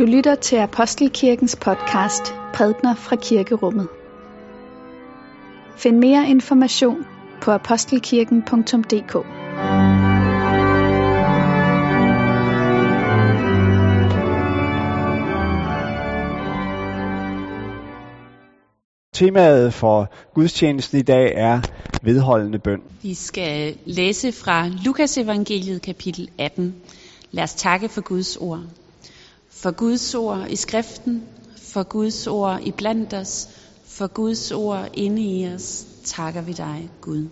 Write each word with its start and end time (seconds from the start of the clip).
Du 0.00 0.04
lytter 0.04 0.34
til 0.34 0.56
Apostelkirkens 0.56 1.56
podcast 1.56 2.34
Prædner 2.54 2.94
fra 2.94 3.16
Kirkerummet. 3.16 3.88
Find 5.76 5.98
mere 5.98 6.28
information 6.28 7.06
på 7.42 7.50
apostelkirken.dk 7.50 9.12
Temaet 19.12 19.74
for 19.74 20.12
gudstjenesten 20.34 20.98
i 20.98 21.02
dag 21.02 21.32
er 21.36 21.60
vedholdende 22.02 22.58
bøn. 22.58 22.82
Vi 23.02 23.14
skal 23.14 23.78
læse 23.84 24.32
fra 24.32 24.68
Lukas 24.84 25.18
evangeliet 25.18 25.82
kapitel 25.82 26.30
18. 26.38 26.74
Lad 27.30 27.44
os 27.44 27.54
takke 27.54 27.88
for 27.88 28.00
Guds 28.00 28.36
ord. 28.36 28.60
For 29.62 29.70
Guds 29.70 30.14
ord 30.14 30.50
i 30.50 30.56
skriften, 30.56 31.22
for 31.56 31.82
Guds 31.82 32.26
ord 32.26 32.60
i 32.62 32.70
blandt 32.70 33.14
os, 33.14 33.48
for 33.84 34.06
Guds 34.06 34.52
ord 34.52 34.88
inde 34.94 35.22
i 35.22 35.54
os, 35.54 35.86
takker 36.04 36.42
vi 36.42 36.52
dig, 36.52 36.90
Gud. 37.00 37.28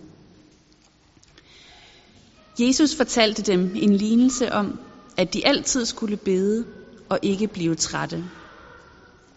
Jesus 2.59 2.95
fortalte 2.95 3.41
dem 3.41 3.71
en 3.75 3.95
lignelse 3.95 4.53
om, 4.53 4.79
at 5.17 5.33
de 5.33 5.47
altid 5.47 5.85
skulle 5.85 6.17
bede 6.17 6.65
og 7.09 7.19
ikke 7.21 7.47
blive 7.47 7.75
trætte. 7.75 8.23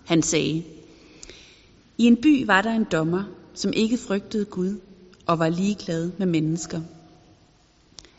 Han 0.05 0.23
sagde, 0.23 0.65
i 1.99 2.05
en 2.05 2.17
by 2.17 2.47
var 2.47 2.63
der 2.63 2.73
en 2.73 2.87
dommer, 2.93 3.25
som 3.55 3.73
ikke 3.73 3.99
frygtede 3.99 4.45
Gud 4.45 4.81
og 5.27 5.39
var 5.39 5.49
ligeglad 5.49 6.11
med 6.19 6.27
mennesker. 6.27 6.81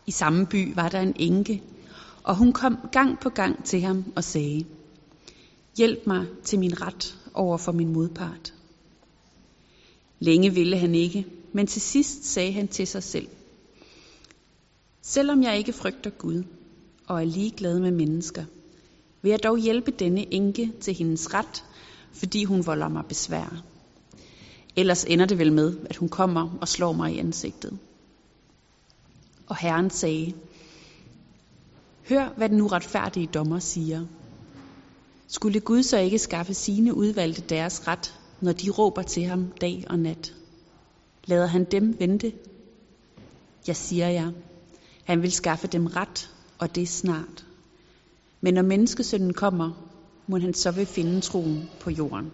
I 0.07 0.11
samme 0.11 0.45
by 0.45 0.75
var 0.75 0.89
der 0.89 0.99
en 0.99 1.15
enke, 1.19 1.61
og 2.23 2.35
hun 2.35 2.53
kom 2.53 2.77
gang 2.91 3.19
på 3.19 3.29
gang 3.29 3.65
til 3.65 3.81
ham 3.81 4.13
og 4.15 4.23
sagde, 4.23 4.65
Hjælp 5.77 6.07
mig 6.07 6.25
til 6.43 6.59
min 6.59 6.81
ret 6.81 7.17
over 7.33 7.57
for 7.57 7.71
min 7.71 7.93
modpart. 7.93 8.53
Længe 10.19 10.53
ville 10.53 10.77
han 10.77 10.95
ikke, 10.95 11.25
men 11.53 11.67
til 11.67 11.81
sidst 11.81 12.25
sagde 12.25 12.51
han 12.51 12.67
til 12.67 12.87
sig 12.87 13.03
selv, 13.03 13.27
Selvom 15.05 15.43
jeg 15.43 15.57
ikke 15.57 15.73
frygter 15.73 16.09
Gud 16.09 16.43
og 17.07 17.21
er 17.21 17.25
ligeglad 17.25 17.79
med 17.79 17.91
mennesker, 17.91 18.45
vil 19.21 19.29
jeg 19.29 19.43
dog 19.43 19.57
hjælpe 19.57 19.91
denne 19.91 20.33
enke 20.33 20.71
til 20.81 20.93
hendes 20.93 21.33
ret, 21.33 21.63
fordi 22.11 22.43
hun 22.43 22.65
volder 22.65 22.87
mig 22.87 23.05
besvær. 23.05 23.63
Ellers 24.75 25.03
ender 25.03 25.25
det 25.25 25.39
vel 25.39 25.53
med, 25.53 25.77
at 25.85 25.95
hun 25.95 26.09
kommer 26.09 26.57
og 26.61 26.67
slår 26.67 26.91
mig 26.91 27.13
i 27.13 27.19
ansigtet. 27.19 27.77
Og 29.47 29.57
Herren 29.57 29.89
sagde, 29.89 30.33
Hør, 32.09 32.33
hvad 32.37 32.49
den 32.49 32.61
uretfærdige 32.61 33.27
dommer 33.27 33.59
siger. 33.59 34.05
Skulle 35.27 35.59
Gud 35.59 35.83
så 35.83 35.97
ikke 35.97 36.19
skaffe 36.19 36.53
sine 36.53 36.93
udvalgte 36.93 37.41
deres 37.41 37.87
ret, 37.87 38.19
når 38.41 38.51
de 38.51 38.69
råber 38.69 39.01
til 39.01 39.23
ham 39.23 39.51
dag 39.61 39.83
og 39.89 39.99
nat? 39.99 40.33
Lader 41.25 41.45
han 41.45 41.63
dem 41.63 41.99
vente? 41.99 42.33
Jeg 43.67 43.75
siger 43.75 44.07
jer, 44.09 44.31
han 45.03 45.21
vil 45.21 45.31
skaffe 45.31 45.67
dem 45.67 45.85
ret, 45.85 46.29
og 46.59 46.75
det 46.75 46.89
snart. 46.89 47.45
Men 48.41 48.53
når 48.53 48.61
menneskesønnen 48.61 49.33
kommer, 49.33 49.89
må 50.27 50.39
han 50.39 50.53
så 50.53 50.71
vil 50.71 50.85
finde 50.85 51.21
troen 51.21 51.69
på 51.79 51.89
jorden. 51.89 52.31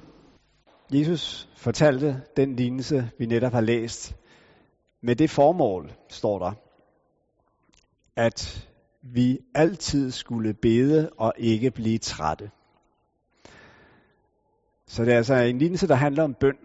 Jesus 0.94 1.50
fortalte 1.56 2.22
den 2.38 2.56
lignelse, 2.56 3.09
vi 3.20 3.25
netop 3.25 3.52
har 3.52 3.62
læst, 3.62 4.16
med 5.02 5.16
det 5.16 5.30
formål, 5.30 5.92
står 6.09 6.40
der, 6.40 6.52
at 8.16 8.69
vi 9.02 9.39
altid 9.55 10.11
skulle 10.11 10.53
bede 10.53 11.09
og 11.17 11.33
ikke 11.38 11.72
blive 11.72 11.97
trætte. 11.97 12.52
Så 14.88 15.06
det 15.06 15.13
er 15.13 15.18
altså 15.18 15.35
en 15.35 15.57
lignelse, 15.57 15.88
der 15.88 15.96
handler 15.96 16.23
om 16.23 16.34
bøn. 16.34 16.57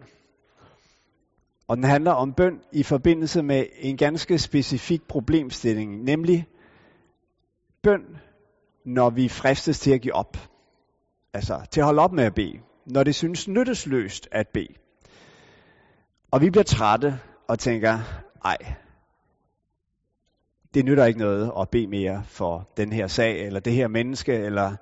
Og 1.69 1.77
den 1.77 1.85
handler 1.85 2.13
om 2.13 2.33
bøn 2.33 2.61
i 2.73 2.83
forbindelse 2.83 3.43
med 3.43 3.67
en 3.79 3.97
ganske 3.97 4.39
specifik 4.39 5.03
problemstilling, 5.09 6.03
nemlig 6.03 6.47
bøn, 7.83 8.17
når 8.85 9.11
vi 9.11 9.29
fristes 9.29 9.81
til 9.81 9.91
at 9.91 10.01
give 10.01 10.15
op. 10.15 10.37
Altså 11.35 11.67
til 11.71 11.81
at 11.81 11.85
holde 11.85 12.03
op 12.03 12.13
med 12.13 12.25
at 12.25 12.35
bede. 12.35 12.61
Når 12.87 13.03
det 13.03 13.15
synes 13.15 13.49
nyttesløst 13.49 14.29
at 14.33 14.49
bede. 14.49 14.75
Og 16.31 16.41
vi 16.41 16.51
bliver 16.51 16.65
trætte 16.65 17.21
og 17.49 17.59
tænker, 17.59 17.99
ej, 18.45 18.57
det 20.75 20.85
nytter 20.85 21.05
ikke 21.05 21.21
noget 21.21 21.53
at 21.61 21.69
bede 21.69 21.87
mere 21.87 22.25
for 22.27 22.69
den 22.77 22.93
her 22.93 23.07
sag, 23.07 23.47
eller 23.47 23.61
det 23.61 23.73
her 23.73 23.89
menneske, 23.89 24.35
eller 24.35 24.77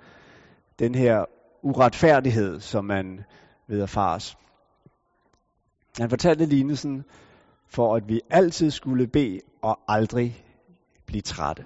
den 0.78 0.94
her 0.94 1.24
uretfærdighed, 1.62 2.60
som 2.60 2.84
man 2.84 3.20
ved 3.68 3.82
at 3.82 3.90
fars. 3.90 4.36
Han 5.98 6.10
fortalte 6.10 6.46
lignelsen 6.46 7.04
for, 7.68 7.96
at 7.96 8.08
vi 8.08 8.20
altid 8.30 8.70
skulle 8.70 9.06
bede 9.06 9.40
og 9.62 9.80
aldrig 9.88 10.44
blive 11.06 11.22
trætte. 11.22 11.64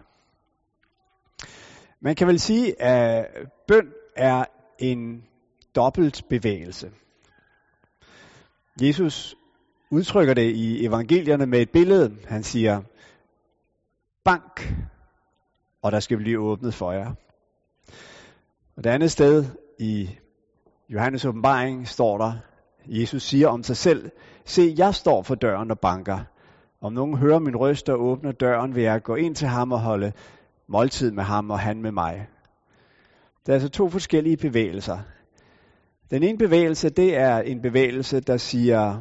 Man 2.01 2.17
kan 2.17 2.27
vel 2.27 2.41
sige, 2.41 2.83
at 2.83 3.27
bøn 3.69 3.93
er 4.17 4.45
en 4.79 5.25
dobbelt 5.75 6.23
bevægelse. 6.31 6.91
Jesus 8.81 9.37
udtrykker 9.91 10.35
det 10.35 10.51
i 10.55 10.87
evangelierne 10.87 11.47
med 11.47 11.61
et 11.61 11.71
billede. 11.71 12.17
Han 12.29 12.43
siger, 12.43 12.83
bank, 14.27 14.75
og 15.83 15.93
der 15.93 16.01
skal 16.01 16.17
blive 16.17 16.39
åbnet 16.39 16.75
for 16.75 16.93
jer. 16.93 17.13
Og 18.77 18.85
det 18.85 18.91
andet 18.91 19.11
sted 19.11 19.45
i 19.79 20.11
Johannes 20.89 21.25
åbenbaring 21.25 21.89
står 21.89 22.19
der, 22.19 22.33
Jesus 22.87 23.23
siger 23.23 23.49
om 23.49 23.63
sig 23.63 23.77
selv, 23.77 24.11
se, 24.45 24.75
jeg 24.79 24.95
står 24.95 25.23
for 25.23 25.35
døren 25.35 25.71
og 25.71 25.79
banker. 25.79 26.19
Om 26.81 26.93
nogen 26.93 27.19
hører 27.19 27.39
min 27.39 27.57
røst 27.57 27.89
og 27.89 28.01
åbner 28.01 28.33
døren, 28.33 28.75
vil 28.75 28.83
jeg 28.83 29.03
gå 29.03 29.15
ind 29.15 29.35
til 29.35 29.49
ham 29.49 29.73
og 29.73 29.81
holde 29.81 30.13
måltid 30.69 31.11
med 31.11 31.25
ham 31.25 31.51
og 31.51 31.59
han 31.59 31.83
med 31.83 31.93
mig. 31.93 32.29
Der 33.47 33.53
er 33.53 33.55
altså 33.55 33.69
to 33.69 33.89
forskellige 33.89 34.37
bevægelser. 34.37 34.99
Den 36.11 36.23
ene 36.23 36.39
bevægelse, 36.39 36.91
det 36.91 37.17
er 37.17 37.39
en 37.39 37.63
bevægelse, 37.63 38.21
der 38.21 38.37
siger, 38.37 39.01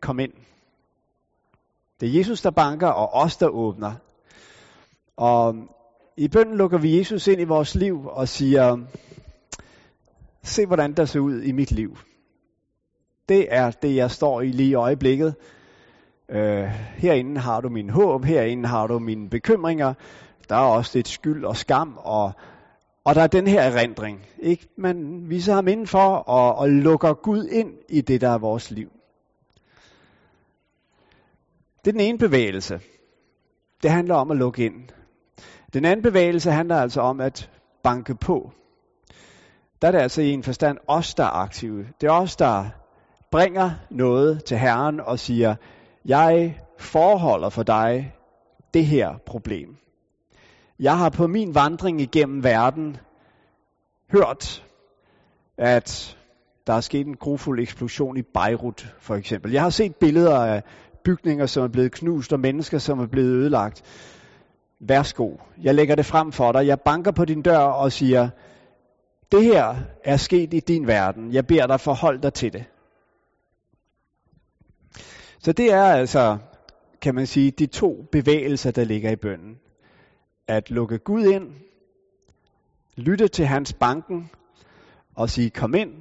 kom 0.00 0.18
ind. 0.18 0.32
Det 2.00 2.08
er 2.08 2.12
Jesus, 2.12 2.42
der 2.42 2.50
banker, 2.50 2.88
og 2.88 3.14
os, 3.14 3.36
der 3.36 3.48
åbner. 3.48 3.94
Og 5.20 5.54
i 6.16 6.28
bønden 6.28 6.56
lukker 6.56 6.78
vi 6.78 6.98
Jesus 6.98 7.26
ind 7.26 7.40
i 7.40 7.44
vores 7.44 7.74
liv 7.74 8.06
og 8.06 8.28
siger, 8.28 8.78
se 10.42 10.66
hvordan 10.66 10.92
der 10.92 11.04
ser 11.04 11.20
ud 11.20 11.42
i 11.42 11.52
mit 11.52 11.70
liv. 11.70 11.96
Det 13.28 13.46
er 13.50 13.70
det, 13.70 13.96
jeg 13.96 14.10
står 14.10 14.40
i 14.40 14.46
lige 14.46 14.68
i 14.68 14.74
øjeblikket. 14.74 15.34
Øh, 16.28 16.64
herinde 16.96 17.40
har 17.40 17.60
du 17.60 17.68
min 17.68 17.90
håb, 17.90 18.24
herinde 18.24 18.68
har 18.68 18.86
du 18.86 18.98
mine 18.98 19.30
bekymringer. 19.30 19.94
Der 20.48 20.54
er 20.54 20.76
også 20.76 20.98
lidt 20.98 21.08
skyld 21.08 21.44
og 21.44 21.56
skam, 21.56 21.98
og, 21.98 22.32
og 23.04 23.14
der 23.14 23.22
er 23.22 23.26
den 23.26 23.46
her 23.46 23.62
erindring. 23.62 24.26
Ikke? 24.38 24.68
Man 24.76 25.24
viser 25.30 25.54
ham 25.54 25.68
indenfor 25.68 26.14
og, 26.14 26.54
og 26.54 26.70
lukker 26.70 27.14
Gud 27.14 27.44
ind 27.44 27.74
i 27.88 28.00
det, 28.00 28.20
der 28.20 28.28
er 28.28 28.38
vores 28.38 28.70
liv. 28.70 28.90
Det 31.84 31.90
er 31.90 31.92
den 31.92 32.00
ene 32.00 32.18
bevægelse. 32.18 32.80
Det 33.82 33.90
handler 33.90 34.14
om 34.14 34.30
at 34.30 34.36
lukke 34.36 34.64
ind. 34.64 34.90
Den 35.72 35.84
anden 35.84 36.02
bevægelse 36.02 36.50
handler 36.50 36.76
altså 36.76 37.00
om 37.00 37.20
at 37.20 37.50
banke 37.82 38.14
på. 38.14 38.52
Der 39.82 39.88
er 39.88 39.92
det 39.92 39.98
altså 39.98 40.22
i 40.22 40.30
en 40.30 40.42
forstand 40.42 40.78
os, 40.86 41.14
der 41.14 41.24
er 41.24 41.36
aktive. 41.36 41.86
Det 42.00 42.06
er 42.06 42.12
os, 42.12 42.36
der 42.36 42.64
bringer 43.30 43.70
noget 43.90 44.44
til 44.44 44.58
Herren 44.58 45.00
og 45.00 45.18
siger, 45.18 45.54
jeg 46.04 46.60
forholder 46.78 47.48
for 47.48 47.62
dig 47.62 48.14
det 48.74 48.86
her 48.86 49.14
problem. 49.26 49.76
Jeg 50.78 50.98
har 50.98 51.08
på 51.08 51.26
min 51.26 51.54
vandring 51.54 52.00
igennem 52.00 52.44
verden 52.44 52.96
hørt, 54.12 54.64
at 55.58 56.16
der 56.66 56.72
er 56.72 56.80
sket 56.80 57.06
en 57.06 57.16
grufuld 57.16 57.60
eksplosion 57.60 58.16
i 58.16 58.22
Beirut, 58.22 58.94
for 58.98 59.14
eksempel. 59.14 59.52
Jeg 59.52 59.62
har 59.62 59.70
set 59.70 59.96
billeder 59.96 60.44
af 60.44 60.62
bygninger, 61.04 61.46
som 61.46 61.62
er 61.62 61.68
blevet 61.68 61.92
knust, 61.92 62.32
og 62.32 62.40
mennesker, 62.40 62.78
som 62.78 63.00
er 63.00 63.06
blevet 63.06 63.28
ødelagt. 63.28 63.82
Værsgo, 64.80 65.36
jeg 65.62 65.74
lægger 65.74 65.94
det 65.94 66.06
frem 66.06 66.32
for 66.32 66.52
dig. 66.52 66.66
Jeg 66.66 66.80
banker 66.80 67.10
på 67.10 67.24
din 67.24 67.42
dør 67.42 67.58
og 67.58 67.92
siger, 67.92 68.28
det 69.32 69.44
her 69.44 69.76
er 70.04 70.16
sket 70.16 70.54
i 70.54 70.60
din 70.60 70.86
verden. 70.86 71.32
Jeg 71.32 71.46
beder 71.46 71.66
dig 71.66 71.80
forholde 71.80 72.22
dig 72.22 72.34
til 72.34 72.52
det. 72.52 72.64
Så 75.38 75.52
det 75.52 75.72
er 75.72 75.82
altså, 75.82 76.38
kan 77.02 77.14
man 77.14 77.26
sige, 77.26 77.50
de 77.50 77.66
to 77.66 78.08
bevægelser, 78.12 78.70
der 78.70 78.84
ligger 78.84 79.10
i 79.10 79.16
bønden. 79.16 79.58
At 80.48 80.70
lukke 80.70 80.98
Gud 80.98 81.24
ind, 81.24 81.52
lytte 82.96 83.28
til 83.28 83.46
hans 83.46 83.72
banken 83.72 84.30
og 85.14 85.30
sige, 85.30 85.50
kom 85.50 85.74
ind, 85.74 85.92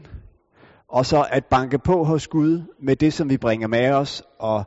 og 0.88 1.06
så 1.06 1.28
at 1.32 1.46
banke 1.46 1.80
på 1.80 2.04
hos 2.04 2.28
Gud 2.28 2.62
med 2.80 2.96
det, 2.96 3.14
som 3.14 3.30
vi 3.30 3.38
bringer 3.38 3.68
med 3.68 3.92
os, 3.92 4.24
og 4.40 4.64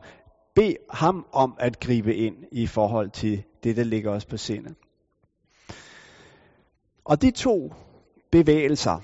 bede 0.55 0.77
ham 0.91 1.27
om 1.33 1.57
at 1.59 1.81
gribe 1.81 2.15
ind 2.15 2.37
i 2.53 2.67
forhold 2.67 3.11
til 3.11 3.43
det, 3.63 3.77
der 3.77 3.85
ligger 3.85 4.11
os 4.11 4.25
på 4.25 4.37
sinde. 4.37 4.75
Og 7.05 7.23
de 7.23 7.31
to 7.31 7.73
bevægelser. 8.31 9.01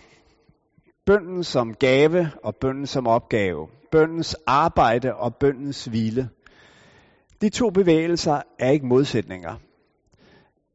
Bønden 1.07 1.45
som 1.45 1.75
gave 1.75 2.31
og 2.45 2.57
bønden 2.57 2.87
som 2.87 3.07
opgave. 3.07 3.69
Bøndens 3.93 4.37
arbejde 4.47 5.15
og 5.15 5.37
bøndens 5.37 5.85
hvile. 5.85 6.31
De 7.41 7.49
to 7.49 7.71
bevægelser 7.71 8.43
er 8.59 8.71
ikke 8.71 8.87
modsætninger. 8.87 9.57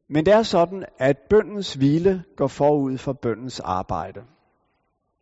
Men 0.08 0.26
det 0.26 0.34
er 0.34 0.42
sådan, 0.42 0.84
at 0.98 1.18
bøndens 1.30 1.74
hvile 1.74 2.24
går 2.36 2.46
forud 2.46 2.98
for 2.98 3.12
bøndens 3.12 3.60
arbejde. 3.60 4.20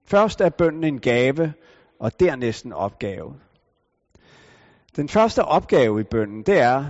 Først 0.04 0.40
er 0.40 0.50
bønden 0.50 0.84
en 0.84 1.00
gave, 1.00 1.52
og 2.00 2.20
dernæst 2.20 2.64
en 2.64 2.72
opgave. 2.72 3.34
Den 4.96 5.08
første 5.08 5.44
opgave 5.44 6.00
i 6.00 6.04
bønden, 6.04 6.42
det 6.42 6.58
er 6.58 6.84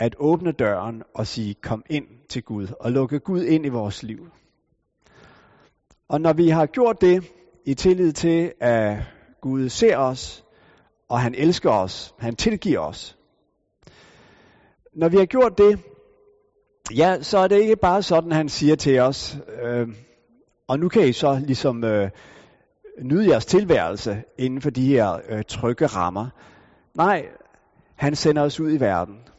at 0.00 0.14
åbne 0.18 0.52
døren 0.52 1.02
og 1.14 1.26
sige, 1.26 1.54
kom 1.54 1.84
ind 1.90 2.06
til 2.28 2.42
Gud, 2.42 2.66
og 2.80 2.92
lukke 2.92 3.18
Gud 3.18 3.42
ind 3.42 3.66
i 3.66 3.68
vores 3.68 4.02
liv. 4.02 4.28
Og 6.08 6.20
når 6.20 6.32
vi 6.32 6.48
har 6.48 6.66
gjort 6.66 7.00
det 7.00 7.32
i 7.66 7.74
tillid 7.74 8.12
til, 8.12 8.52
at 8.60 8.98
Gud 9.40 9.68
ser 9.68 9.96
os, 9.96 10.44
og 11.08 11.20
han 11.20 11.34
elsker 11.34 11.70
os, 11.70 12.14
han 12.18 12.36
tilgiver 12.36 12.80
os. 12.80 13.18
Når 14.94 15.08
vi 15.08 15.16
har 15.16 15.26
gjort 15.26 15.58
det, 15.58 15.78
ja, 16.96 17.22
så 17.22 17.38
er 17.38 17.48
det 17.48 17.60
ikke 17.60 17.76
bare 17.76 18.02
sådan, 18.02 18.32
han 18.32 18.48
siger 18.48 18.76
til 18.76 18.98
os, 18.98 19.38
øh, 19.62 19.88
og 20.68 20.78
nu 20.78 20.88
kan 20.88 21.08
I 21.08 21.12
så 21.12 21.42
ligesom 21.46 21.84
øh, 21.84 22.10
nyde 23.02 23.30
jeres 23.30 23.46
tilværelse 23.46 24.22
inden 24.38 24.60
for 24.60 24.70
de 24.70 24.86
her 24.86 25.20
øh, 25.28 25.42
trygge 25.48 25.86
rammer. 25.86 26.28
Nej, 26.94 27.28
han 27.96 28.16
sender 28.16 28.42
os 28.42 28.60
ud 28.60 28.72
i 28.72 28.80
verden. 28.80 29.29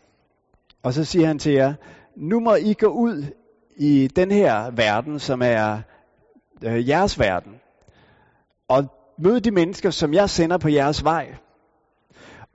Og 0.83 0.93
så 0.93 1.03
siger 1.03 1.27
han 1.27 1.39
til 1.39 1.51
jer, 1.51 1.73
nu 2.15 2.39
må 2.39 2.55
I 2.55 2.73
gå 2.73 2.87
ud 2.87 3.25
i 3.77 4.07
den 4.15 4.31
her 4.31 4.71
verden, 4.71 5.19
som 5.19 5.41
er 5.41 5.81
øh, 6.63 6.89
jeres 6.89 7.19
verden. 7.19 7.53
Og 8.67 8.85
møde 9.17 9.39
de 9.39 9.51
mennesker, 9.51 9.89
som 9.89 10.13
jeg 10.13 10.29
sender 10.29 10.57
på 10.57 10.69
jeres 10.69 11.03
vej. 11.03 11.35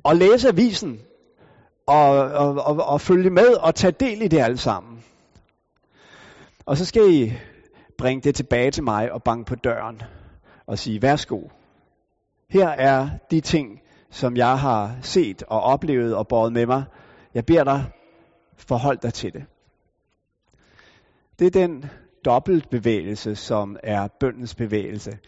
Og 0.04 0.16
læse 0.16 0.48
avisen. 0.48 1.00
Og, 1.86 2.08
og, 2.10 2.54
og, 2.54 2.86
og 2.86 3.00
følge 3.00 3.30
med 3.30 3.54
og 3.54 3.74
tage 3.74 3.90
del 4.00 4.22
i 4.22 4.28
det 4.28 4.38
alle 4.38 4.58
sammen. 4.58 5.04
Og 6.66 6.76
så 6.76 6.84
skal 6.84 7.14
I 7.14 7.32
bringe 7.98 8.22
det 8.22 8.34
tilbage 8.34 8.70
til 8.70 8.82
mig 8.84 9.12
og 9.12 9.22
banke 9.22 9.44
på 9.48 9.54
døren 9.54 10.02
og 10.66 10.78
sige, 10.78 11.02
værsgo. 11.02 11.40
Her 12.50 12.68
er 12.68 13.08
de 13.30 13.40
ting, 13.40 13.80
som 14.10 14.36
jeg 14.36 14.58
har 14.58 14.96
set 15.02 15.42
og 15.42 15.60
oplevet 15.60 16.14
og 16.14 16.28
båret 16.28 16.52
med 16.52 16.66
mig. 16.66 16.84
Jeg 17.34 17.46
beder 17.46 17.64
dig, 17.64 17.84
forhold 18.56 18.98
dig 18.98 19.14
til 19.14 19.32
det. 19.32 19.44
Det 21.38 21.46
er 21.46 21.50
den 21.50 21.84
dobbeltbevægelse, 22.24 23.36
som 23.36 23.76
er 23.82 24.08
bøndens 24.20 24.54
bevægelse. 24.54 25.18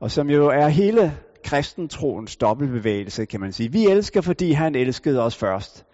Og 0.00 0.10
som 0.10 0.30
jo 0.30 0.48
er 0.48 0.68
hele 0.68 1.16
kristentroens 1.44 2.36
dobbeltbevægelse, 2.36 3.24
kan 3.24 3.40
man 3.40 3.52
sige. 3.52 3.72
Vi 3.72 3.86
elsker, 3.86 4.20
fordi 4.20 4.52
han 4.52 4.74
elskede 4.74 5.22
os 5.22 5.36
først. 5.36 5.84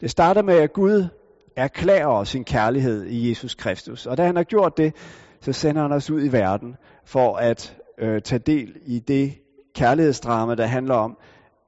Det 0.00 0.10
starter 0.10 0.42
med, 0.42 0.54
at 0.54 0.72
Gud 0.72 1.08
erklærer 1.56 2.06
os 2.06 2.28
sin 2.28 2.44
kærlighed 2.44 3.04
i 3.04 3.28
Jesus 3.28 3.54
Kristus. 3.54 4.06
Og 4.06 4.16
da 4.16 4.26
han 4.26 4.36
har 4.36 4.42
gjort 4.42 4.76
det, 4.76 4.94
så 5.40 5.52
sender 5.52 5.82
han 5.82 5.92
os 5.92 6.10
ud 6.10 6.24
i 6.24 6.32
verden 6.32 6.76
for 7.04 7.36
at 7.36 7.76
øh, 7.98 8.22
tage 8.22 8.38
del 8.38 8.76
i 8.86 8.98
det 8.98 9.34
kærlighedsdrama, 9.74 10.54
der 10.54 10.66
handler 10.66 10.94
om, 10.94 11.18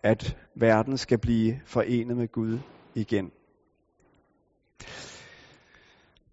at 0.03 0.37
verden 0.55 0.99
skal 0.99 1.19
blive 1.19 1.61
forenet 1.67 2.17
med 2.17 2.29
Gud 2.29 2.59
igen. 2.95 3.31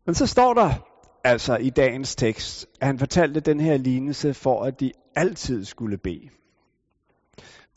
Men 0.06 0.15
så 0.15 0.27
står 0.27 0.53
der 0.53 0.71
altså 1.24 1.56
i 1.56 1.69
dagens 1.69 2.15
tekst, 2.15 2.68
at 2.81 2.88
han 2.88 3.00
fortalte 3.00 3.39
den 3.39 3.59
her 3.59 3.77
lignelse 3.77 4.33
for, 4.33 4.63
at 4.63 4.80
de 4.80 4.92
altid 5.15 5.65
skulle 5.65 5.97
bede. 5.97 6.30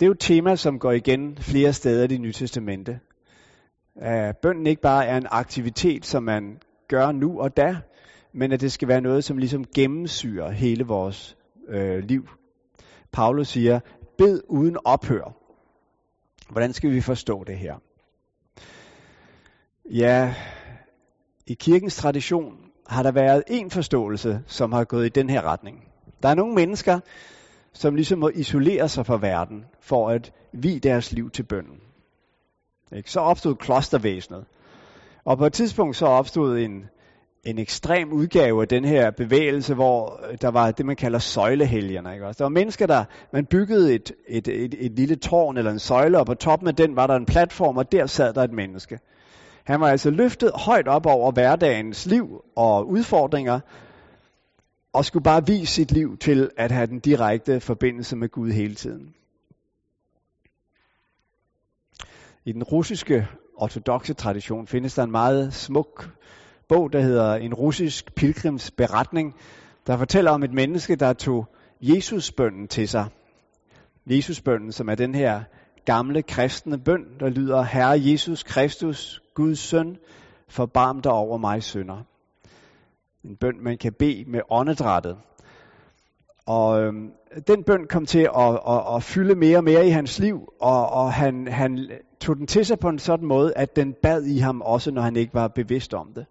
Det 0.00 0.02
er 0.02 0.06
jo 0.06 0.12
et 0.12 0.20
tema, 0.20 0.56
som 0.56 0.78
går 0.78 0.92
igen 0.92 1.38
flere 1.38 1.72
steder 1.72 2.04
i 2.04 2.06
det 2.06 2.20
nye 2.20 2.32
testamente. 2.32 3.00
At 3.96 4.36
bønden 4.36 4.66
ikke 4.66 4.82
bare 4.82 5.06
er 5.06 5.16
en 5.16 5.26
aktivitet, 5.30 6.06
som 6.06 6.22
man 6.22 6.60
gør 6.88 7.12
nu 7.12 7.40
og 7.40 7.56
da, 7.56 7.76
men 8.32 8.52
at 8.52 8.60
det 8.60 8.72
skal 8.72 8.88
være 8.88 9.00
noget, 9.00 9.24
som 9.24 9.38
ligesom 9.38 9.64
gennemsyrer 9.74 10.50
hele 10.50 10.84
vores 10.84 11.36
øh, 11.68 11.98
liv. 11.98 12.28
Paulus 13.12 13.48
siger, 13.48 13.80
bed 14.18 14.40
uden 14.48 14.76
ophør. 14.84 15.36
Hvordan 16.50 16.72
skal 16.72 16.90
vi 16.90 17.00
forstå 17.00 17.44
det 17.44 17.58
her? 17.58 17.74
Ja, 19.90 20.34
i 21.48 21.54
kirkens 21.54 21.96
tradition 21.96 22.56
har 22.86 23.02
der 23.02 23.12
været 23.12 23.42
en 23.46 23.70
forståelse, 23.70 24.40
som 24.46 24.72
har 24.72 24.84
gået 24.84 25.06
i 25.06 25.08
den 25.08 25.30
her 25.30 25.42
retning. 25.42 25.84
Der 26.22 26.28
er 26.28 26.34
nogle 26.34 26.54
mennesker, 26.54 27.00
som 27.72 27.94
ligesom 27.94 28.18
må 28.18 28.30
isolere 28.34 28.88
sig 28.88 29.06
fra 29.06 29.16
verden, 29.16 29.64
for 29.80 30.08
at 30.08 30.32
vi 30.52 30.78
deres 30.78 31.12
liv 31.12 31.30
til 31.30 31.42
bønden. 31.42 31.80
Ikke? 32.96 33.10
Så 33.10 33.20
opstod 33.20 33.54
klostervæsenet. 33.54 34.44
Og 35.24 35.38
på 35.38 35.46
et 35.46 35.52
tidspunkt 35.52 35.96
så 35.96 36.06
opstod 36.06 36.58
en, 36.58 36.84
en 37.44 37.58
ekstrem 37.58 38.12
udgave 38.12 38.62
af 38.62 38.68
den 38.68 38.84
her 38.84 39.10
bevægelse, 39.10 39.74
hvor 39.74 40.20
der 40.40 40.48
var 40.48 40.70
det, 40.70 40.86
man 40.86 40.96
kalder 40.96 41.18
søjlehelgerne. 41.18 42.12
Ikke? 42.12 42.26
Altså, 42.26 42.38
der 42.38 42.44
var 42.44 42.60
mennesker, 42.60 42.86
der 42.86 43.04
man 43.32 43.46
byggede 43.46 43.94
et, 43.94 44.12
et, 44.28 44.48
et, 44.48 44.74
et 44.78 44.92
lille 44.92 45.16
tårn 45.16 45.56
eller 45.56 45.70
en 45.70 45.78
søjle, 45.78 46.18
og 46.18 46.26
på 46.26 46.34
toppen 46.34 46.68
af 46.68 46.74
den 46.74 46.96
var 46.96 47.06
der 47.06 47.14
en 47.14 47.26
platform, 47.26 47.76
og 47.76 47.92
der 47.92 48.06
sad 48.06 48.34
der 48.34 48.42
et 48.42 48.52
menneske. 48.52 48.98
Han 49.68 49.80
var 49.80 49.88
altså 49.88 50.10
løftet 50.10 50.52
højt 50.54 50.88
op 50.88 51.06
over 51.06 51.32
hverdagens 51.32 52.06
liv 52.06 52.44
og 52.56 52.88
udfordringer, 52.88 53.60
og 54.92 55.04
skulle 55.04 55.22
bare 55.22 55.46
vise 55.46 55.72
sit 55.74 55.92
liv 55.92 56.16
til 56.16 56.50
at 56.56 56.70
have 56.70 56.86
den 56.86 57.00
direkte 57.00 57.60
forbindelse 57.60 58.16
med 58.16 58.28
Gud 58.28 58.50
hele 58.50 58.74
tiden. 58.74 59.14
I 62.44 62.52
den 62.52 62.62
russiske 62.62 63.28
ortodoxe 63.56 64.14
tradition 64.14 64.66
findes 64.66 64.94
der 64.94 65.02
en 65.02 65.10
meget 65.10 65.54
smuk 65.54 66.10
bog, 66.68 66.92
der 66.92 67.00
hedder 67.00 67.34
En 67.34 67.54
russisk 67.54 68.14
pilgrims 68.14 68.70
beretning, 68.70 69.34
der 69.86 69.96
fortæller 69.96 70.30
om 70.30 70.42
et 70.42 70.52
menneske, 70.52 70.96
der 70.96 71.12
tog 71.12 71.46
Jesusbønden 71.80 72.68
til 72.68 72.88
sig. 72.88 73.06
Jesusbønden, 74.06 74.72
som 74.72 74.88
er 74.88 74.94
den 74.94 75.14
her 75.14 75.42
gamle 75.84 76.22
kristne 76.22 76.78
bøn, 76.78 77.04
der 77.20 77.28
lyder, 77.28 77.62
Herre 77.62 78.00
Jesus 78.00 78.42
Kristus, 78.42 79.22
Guds 79.38 79.58
søn, 79.58 79.98
forbarm 80.48 81.00
dig 81.00 81.12
over 81.12 81.38
mig 81.38 81.62
sønder. 81.62 82.02
En 83.24 83.36
bøn, 83.36 83.60
man 83.60 83.78
kan 83.78 83.92
bede 83.92 84.24
med 84.26 84.40
åndedrættet. 84.50 85.18
Og 86.46 86.82
øhm, 86.82 87.12
den 87.46 87.64
bøn 87.64 87.86
kom 87.86 88.06
til 88.06 88.28
at, 88.36 88.60
at, 88.68 88.94
at 88.96 89.02
fylde 89.02 89.34
mere 89.34 89.56
og 89.56 89.64
mere 89.64 89.86
i 89.86 89.90
hans 89.90 90.18
liv, 90.18 90.52
og, 90.60 90.90
og 90.90 91.12
han, 91.12 91.48
han 91.48 91.90
tog 92.20 92.36
den 92.36 92.46
til 92.46 92.66
sig 92.66 92.78
på 92.78 92.88
en 92.88 92.98
sådan 92.98 93.26
måde, 93.26 93.54
at 93.56 93.76
den 93.76 93.94
bad 94.02 94.24
i 94.24 94.38
ham 94.38 94.60
også, 94.62 94.90
når 94.90 95.02
han 95.02 95.16
ikke 95.16 95.34
var 95.34 95.48
bevidst 95.48 95.94
om 95.94 96.12
det. 96.12 96.26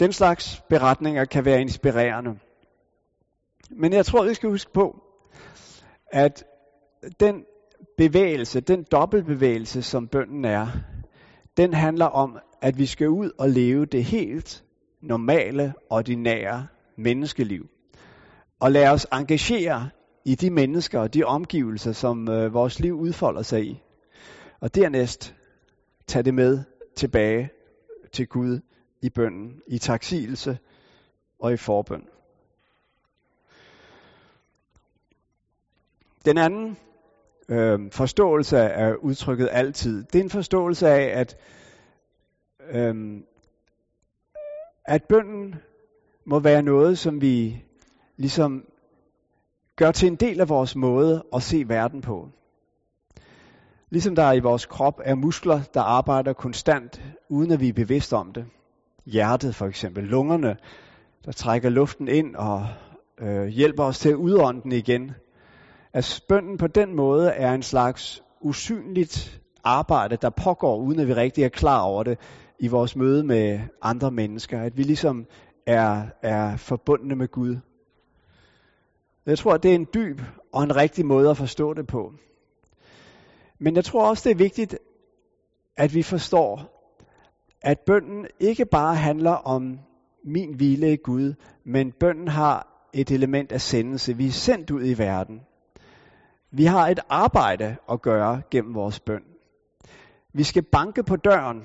Den 0.00 0.12
slags 0.12 0.62
beretninger 0.68 1.24
kan 1.24 1.44
være 1.44 1.60
inspirerende. 1.60 2.38
Men 3.70 3.92
jeg 3.92 4.06
tror, 4.06 4.24
vi 4.24 4.34
skal 4.34 4.50
huske 4.50 4.72
på, 4.72 5.02
at 6.06 6.44
den 7.20 7.44
bevægelse, 7.96 8.60
den 8.60 8.84
dobbeltbevægelse, 8.92 9.82
som 9.82 10.08
bønden 10.08 10.44
er, 10.44 10.66
den 11.56 11.74
handler 11.74 12.06
om, 12.06 12.38
at 12.62 12.78
vi 12.78 12.86
skal 12.86 13.08
ud 13.08 13.30
og 13.38 13.48
leve 13.48 13.86
det 13.86 14.04
helt 14.04 14.64
normale, 15.00 15.74
ordinære 15.90 16.66
menneskeliv. 16.96 17.68
Og 18.60 18.72
lade 18.72 18.90
os 18.90 19.06
engagere 19.12 19.90
i 20.24 20.34
de 20.34 20.50
mennesker 20.50 21.00
og 21.00 21.14
de 21.14 21.24
omgivelser, 21.24 21.92
som 21.92 22.28
øh, 22.28 22.54
vores 22.54 22.80
liv 22.80 22.94
udfolder 22.94 23.42
sig 23.42 23.64
i. 23.64 23.82
Og 24.60 24.74
dernæst 24.74 25.34
tage 26.06 26.22
det 26.22 26.34
med 26.34 26.64
tilbage 26.96 27.50
til 28.12 28.26
Gud 28.26 28.60
i 29.02 29.10
bønden, 29.10 29.60
i 29.66 29.78
taksigelse 29.78 30.58
og 31.38 31.52
i 31.52 31.56
forbøn. 31.56 32.02
Den 36.24 36.38
anden 36.38 36.76
øh, 37.48 37.90
forståelse 37.90 38.58
af 38.58 38.94
udtrykket 38.94 39.48
altid, 39.52 40.04
det 40.04 40.18
er 40.18 40.22
en 40.22 40.30
forståelse 40.30 40.88
af, 40.88 41.20
at, 41.20 41.36
øh, 42.70 43.20
at 44.84 45.04
bønden 45.04 45.54
må 46.24 46.38
være 46.38 46.62
noget, 46.62 46.98
som 46.98 47.20
vi 47.20 47.64
ligesom 48.16 48.64
gør 49.76 49.90
til 49.90 50.08
en 50.08 50.16
del 50.16 50.40
af 50.40 50.48
vores 50.48 50.76
måde 50.76 51.24
at 51.34 51.42
se 51.42 51.68
verden 51.68 52.00
på. 52.00 52.28
Ligesom 53.90 54.14
der 54.14 54.32
i 54.32 54.40
vores 54.40 54.66
krop 54.66 55.00
er 55.04 55.14
muskler, 55.14 55.60
der 55.74 55.80
arbejder 55.80 56.32
konstant, 56.32 57.02
uden 57.28 57.50
at 57.50 57.60
vi 57.60 57.68
er 57.68 57.72
bevidste 57.72 58.16
om 58.16 58.32
det. 58.32 58.46
Hjertet 59.06 59.54
for 59.54 59.66
eksempel, 59.66 60.04
lungerne, 60.04 60.56
der 61.24 61.32
trækker 61.32 61.68
luften 61.68 62.08
ind 62.08 62.36
og 62.36 62.66
øh, 63.18 63.46
hjælper 63.46 63.84
os 63.84 63.98
til 63.98 64.08
at 64.08 64.14
udånde 64.14 64.62
den 64.62 64.72
igen 64.72 65.12
at 65.94 66.24
bønden 66.28 66.58
på 66.58 66.66
den 66.66 66.96
måde 66.96 67.30
er 67.30 67.54
en 67.54 67.62
slags 67.62 68.22
usynligt 68.40 69.40
arbejde, 69.64 70.16
der 70.16 70.30
pågår, 70.30 70.76
uden 70.76 71.00
at 71.00 71.08
vi 71.08 71.14
rigtig 71.14 71.44
er 71.44 71.48
klar 71.48 71.80
over 71.80 72.02
det 72.02 72.18
i 72.58 72.68
vores 72.68 72.96
møde 72.96 73.24
med 73.24 73.60
andre 73.82 74.10
mennesker. 74.10 74.62
At 74.62 74.76
vi 74.76 74.82
ligesom 74.82 75.26
er, 75.66 76.06
er 76.22 76.56
forbundne 76.56 77.16
med 77.16 77.28
Gud. 77.28 77.56
Jeg 79.26 79.38
tror, 79.38 79.56
det 79.56 79.70
er 79.70 79.74
en 79.74 79.86
dyb 79.94 80.20
og 80.52 80.62
en 80.62 80.76
rigtig 80.76 81.06
måde 81.06 81.30
at 81.30 81.36
forstå 81.36 81.74
det 81.74 81.86
på. 81.86 82.12
Men 83.58 83.76
jeg 83.76 83.84
tror 83.84 84.08
også, 84.08 84.28
det 84.28 84.34
er 84.34 84.38
vigtigt, 84.38 84.78
at 85.76 85.94
vi 85.94 86.02
forstår, 86.02 86.60
at 87.62 87.78
bønden 87.86 88.26
ikke 88.40 88.64
bare 88.66 88.94
handler 88.94 89.30
om 89.32 89.78
min 90.24 90.54
hvile 90.54 90.92
i 90.92 90.96
Gud, 90.96 91.34
men 91.64 91.92
bønden 91.92 92.28
har 92.28 92.88
et 92.92 93.10
element 93.10 93.52
af 93.52 93.60
sendelse. 93.60 94.16
Vi 94.16 94.26
er 94.26 94.30
sendt 94.30 94.70
ud 94.70 94.84
i 94.84 94.98
verden. 94.98 95.40
Vi 96.56 96.64
har 96.64 96.88
et 96.88 97.00
arbejde 97.08 97.76
at 97.90 98.02
gøre 98.02 98.42
gennem 98.50 98.74
vores 98.74 99.00
bøn. 99.00 99.22
Vi 100.32 100.42
skal 100.42 100.62
banke 100.62 101.02
på 101.02 101.16
døren, 101.16 101.62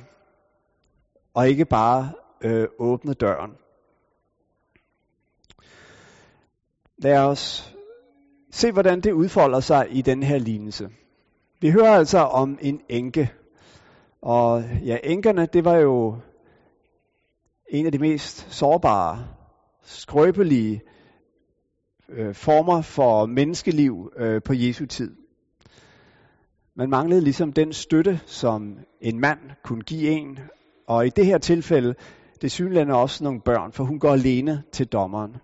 og 1.34 1.50
ikke 1.50 1.65
bare 1.65 2.12
øh, 2.41 2.67
åbne 2.79 3.13
døren. 3.13 3.51
Lad 6.98 7.17
os 7.17 7.75
se, 8.51 8.72
hvordan 8.72 9.01
det 9.01 9.12
udfolder 9.12 9.60
sig 9.60 9.88
i 9.91 10.01
den 10.01 10.24
her 10.24 10.38
lignelse. 10.38 10.89
Vi 11.62 11.72
hører 11.72 11.96
altså 11.96 12.19
om 12.19 12.58
en 12.62 12.81
enke. 12.89 13.34
Og 14.22 14.63
ja, 14.86 14.98
enkerne, 15.03 15.46
det 15.46 15.65
var 15.65 15.75
jo 15.75 16.17
en 17.69 17.86
af 17.86 17.91
de 17.91 18.00
mest 18.00 18.53
sårbare, 18.53 19.27
skrøbelige 19.81 20.81
øh, 22.10 22.36
former 22.36 22.82
for 22.82 23.25
menneskeliv 23.25 24.12
øh, 24.18 24.42
på 24.46 24.54
Jesu 24.54 24.86
tid. 24.86 25.16
Man 26.75 26.89
manglede 26.89 27.22
ligesom 27.22 27.54
den 27.54 27.74
støtte, 27.74 28.22
som 28.25 28.78
en 29.01 29.20
mand 29.20 29.39
kunne 29.63 29.82
give 29.82 30.10
en. 30.10 30.39
Og 30.88 31.06
i 31.06 31.10
det 31.10 31.25
her 31.25 31.38
tilfælde, 31.38 31.96
det 32.42 32.51
synlænder 32.51 32.96
også 32.96 33.24
nogle 33.24 33.42
børn, 33.42 33.72
for 33.72 33.84
hun 33.84 34.00
går 34.00 34.13
alene 34.13 34.63
til 34.72 34.88
dommeren. 34.88 35.36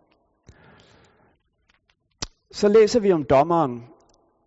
Så 2.51 2.67
læser 2.67 2.99
vi 2.99 3.11
om 3.11 3.23
dommeren, 3.23 3.83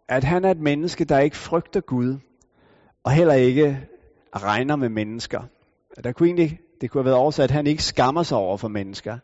at 0.09 0.25
han 0.25 0.45
er 0.45 0.51
et 0.51 0.61
menneske, 0.61 1.05
der 1.05 1.19
ikke 1.19 1.37
frygter 1.37 1.81
Gud, 1.81 2.17
og 3.05 3.13
heller 3.13 3.35
ikke 3.35 3.81
regner 4.37 4.77
med 4.77 4.89
mennesker. 4.89 5.43
Der 6.05 6.13
kunne 6.13 6.27
egentlig, 6.29 6.61
det 6.81 6.91
kunne 6.91 7.01
have 7.01 7.05
været 7.05 7.17
oversat, 7.17 7.45
at 7.45 7.51
han 7.51 7.67
ikke 7.67 7.83
skammer 7.83 8.23
sig 8.23 8.39
over 8.39 8.57
for 8.57 8.69
mennesker. 8.69 9.19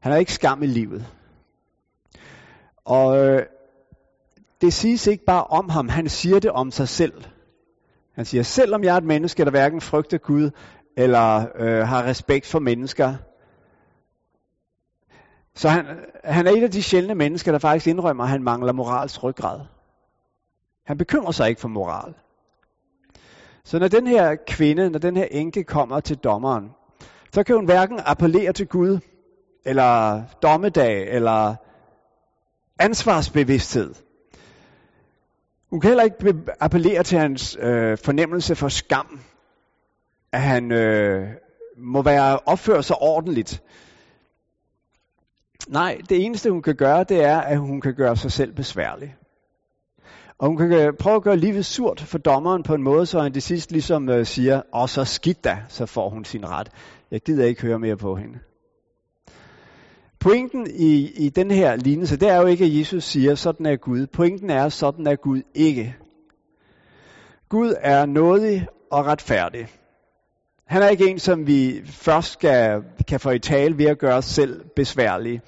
Han 0.00 0.12
har 0.12 0.18
ikke 0.18 0.32
skam 0.32 0.62
i 0.62 0.66
livet. 0.66 1.06
Og 2.86 3.18
øh, 3.18 3.46
det 4.60 4.72
siges 4.72 5.06
ikke 5.06 5.24
bare 5.24 5.44
om 5.44 5.68
ham, 5.68 5.88
han 5.88 6.08
siger 6.08 6.38
det 6.38 6.50
om 6.50 6.70
sig 6.70 6.88
selv. 6.88 7.24
Han 8.14 8.24
siger, 8.24 8.42
selvom 8.42 8.84
jeg 8.84 8.92
er 8.92 8.98
et 8.98 9.04
menneske, 9.04 9.44
der 9.44 9.50
hverken 9.50 9.80
frygter 9.80 10.18
Gud, 10.18 10.50
eller 10.96 11.46
øh, 11.54 11.88
har 11.88 12.04
respekt 12.04 12.46
for 12.46 12.58
mennesker, 12.58 13.14
så 15.54 15.68
han, 15.68 15.86
han 16.24 16.46
er 16.46 16.50
et 16.50 16.62
af 16.62 16.70
de 16.70 16.82
sjældne 16.82 17.14
mennesker, 17.14 17.52
der 17.52 17.58
faktisk 17.58 17.86
indrømmer, 17.86 18.24
at 18.24 18.30
han 18.30 18.42
mangler 18.42 18.72
morals 18.72 19.22
ryggrad. 19.22 19.60
Han 20.86 20.98
bekymrer 20.98 21.32
sig 21.32 21.48
ikke 21.48 21.60
for 21.60 21.68
moral. 21.68 22.14
Så 23.64 23.78
når 23.78 23.88
den 23.88 24.06
her 24.06 24.36
kvinde, 24.46 24.90
når 24.90 24.98
den 24.98 25.16
her 25.16 25.24
enke 25.30 25.64
kommer 25.64 26.00
til 26.00 26.16
dommeren, 26.16 26.70
så 27.32 27.42
kan 27.42 27.56
hun 27.56 27.64
hverken 27.64 28.00
appellere 28.04 28.52
til 28.52 28.66
Gud, 28.66 28.98
eller 29.64 30.22
dommedag, 30.42 31.08
eller 31.08 31.54
ansvarsbevidsthed. 32.78 33.94
Hun 35.70 35.80
kan 35.80 35.88
heller 35.88 36.04
ikke 36.04 36.34
appellere 36.60 37.02
til 37.02 37.18
hans 37.18 37.56
øh, 37.60 37.98
fornemmelse 37.98 38.56
for 38.56 38.68
skam, 38.68 39.20
at 40.32 40.40
han 40.40 40.72
øh, 40.72 41.28
må 41.76 42.02
være 42.02 42.38
opføre 42.46 42.82
sig 42.82 42.96
ordentligt. 42.96 43.62
Nej, 45.68 45.98
det 46.08 46.24
eneste 46.24 46.50
hun 46.50 46.62
kan 46.62 46.76
gøre, 46.76 47.04
det 47.04 47.24
er, 47.24 47.40
at 47.40 47.58
hun 47.58 47.80
kan 47.80 47.94
gøre 47.94 48.16
sig 48.16 48.32
selv 48.32 48.52
besværlig. 48.52 49.16
Og 50.38 50.48
hun 50.48 50.56
kan 50.56 50.96
prøve 50.98 51.16
at 51.16 51.22
gøre 51.22 51.36
livet 51.36 51.66
surt 51.66 52.00
for 52.00 52.18
dommeren 52.18 52.62
på 52.62 52.74
en 52.74 52.82
måde, 52.82 53.06
så 53.06 53.20
han 53.20 53.32
til 53.32 53.42
sidst 53.42 53.72
ligesom 53.72 54.08
øh, 54.08 54.26
siger, 54.26 54.62
og 54.72 54.88
så 54.88 55.04
skidt 55.04 55.44
da, 55.44 55.58
så 55.68 55.86
får 55.86 56.08
hun 56.08 56.24
sin 56.24 56.48
ret. 56.48 56.70
Jeg 57.10 57.20
gider 57.20 57.46
ikke 57.46 57.62
høre 57.62 57.78
mere 57.78 57.96
på 57.96 58.16
hende. 58.16 58.38
Pointen 60.20 60.66
i, 60.70 61.10
i 61.10 61.28
den 61.28 61.50
her 61.50 61.76
lignelse, 61.76 62.16
det 62.16 62.28
er 62.28 62.40
jo 62.40 62.46
ikke, 62.46 62.64
at 62.64 62.78
Jesus 62.78 63.04
siger, 63.04 63.34
sådan 63.34 63.66
er 63.66 63.76
Gud. 63.76 64.06
Pointen 64.06 64.50
er, 64.50 64.68
sådan 64.68 65.06
er 65.06 65.16
Gud 65.16 65.42
ikke. 65.54 65.96
Gud 67.48 67.74
er 67.80 68.06
nådig 68.06 68.66
og 68.90 69.06
retfærdig. 69.06 69.68
Han 70.66 70.82
er 70.82 70.88
ikke 70.88 71.10
en, 71.10 71.18
som 71.18 71.46
vi 71.46 71.82
først 71.84 72.32
skal, 72.32 72.82
kan 73.08 73.20
få 73.20 73.30
i 73.30 73.38
tale 73.38 73.78
ved 73.78 73.86
at 73.86 73.98
gøre 73.98 74.16
os 74.16 74.24
selv 74.24 74.64
besværlige. 74.76 75.40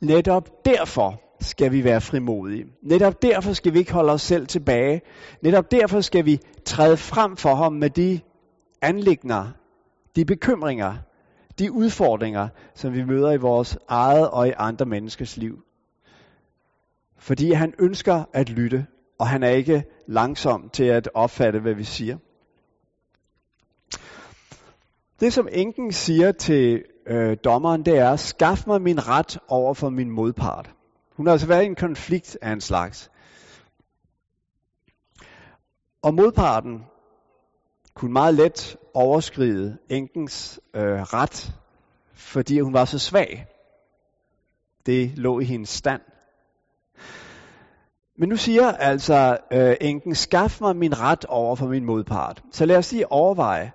Netop 0.00 0.64
derfor 0.64 1.20
skal 1.40 1.72
vi 1.72 1.84
være 1.84 2.00
frimodige. 2.00 2.64
Netop 2.82 3.22
derfor 3.22 3.52
skal 3.52 3.74
vi 3.74 3.78
ikke 3.78 3.92
holde 3.92 4.12
os 4.12 4.22
selv 4.22 4.46
tilbage. 4.46 5.00
Netop 5.42 5.70
derfor 5.70 6.00
skal 6.00 6.26
vi 6.26 6.40
træde 6.64 6.96
frem 6.96 7.36
for 7.36 7.54
ham 7.54 7.72
med 7.72 7.90
de 7.90 8.20
anlægner, 8.82 9.46
de 10.16 10.24
bekymringer, 10.24 10.94
de 11.58 11.72
udfordringer, 11.72 12.48
som 12.74 12.92
vi 12.92 13.04
møder 13.04 13.32
i 13.32 13.36
vores 13.36 13.78
eget 13.88 14.30
og 14.30 14.48
i 14.48 14.52
andre 14.56 14.86
menneskers 14.86 15.36
liv. 15.36 15.64
Fordi 17.18 17.52
han 17.52 17.74
ønsker 17.78 18.24
at 18.32 18.50
lytte, 18.50 18.86
og 19.18 19.28
han 19.28 19.42
er 19.42 19.48
ikke 19.48 19.84
langsom 20.06 20.70
til 20.72 20.84
at 20.84 21.08
opfatte, 21.14 21.60
hvad 21.60 21.74
vi 21.74 21.84
siger. 21.84 22.18
Det 25.20 25.32
som 25.32 25.48
enken 25.52 25.92
siger 25.92 26.32
til 26.32 26.84
øh, 27.06 27.36
dommeren, 27.44 27.84
det 27.84 27.98
er, 27.98 28.16
skaf 28.16 28.66
mig 28.66 28.82
min 28.82 29.08
ret 29.08 29.38
over 29.48 29.74
for 29.74 29.88
min 29.88 30.10
modpart. 30.10 30.74
Hun 31.16 31.26
har 31.26 31.32
altså 31.32 31.46
været 31.46 31.62
i 31.62 31.66
en 31.66 31.74
konflikt 31.74 32.38
af 32.42 32.52
en 32.52 32.60
slags. 32.60 33.10
Og 36.02 36.14
modparten 36.14 36.84
kunne 37.94 38.12
meget 38.12 38.34
let 38.34 38.76
overskride 38.94 39.78
enkens 39.88 40.60
øh, 40.74 41.00
ret, 41.00 41.52
fordi 42.14 42.60
hun 42.60 42.72
var 42.72 42.84
så 42.84 42.98
svag. 42.98 43.46
Det 44.86 45.18
lå 45.18 45.40
i 45.40 45.44
hendes 45.44 45.68
stand. 45.68 46.00
Men 48.18 48.28
nu 48.28 48.36
siger 48.36 48.72
altså 48.72 49.38
øh, 49.52 49.76
enken, 49.80 50.14
skaf 50.14 50.60
mig 50.60 50.76
min 50.76 51.00
ret 51.00 51.24
over 51.24 51.56
for 51.56 51.66
min 51.66 51.84
modpart. 51.84 52.42
Så 52.52 52.66
lad 52.66 52.76
os 52.76 52.92
lige 52.92 53.12
overveje, 53.12 53.72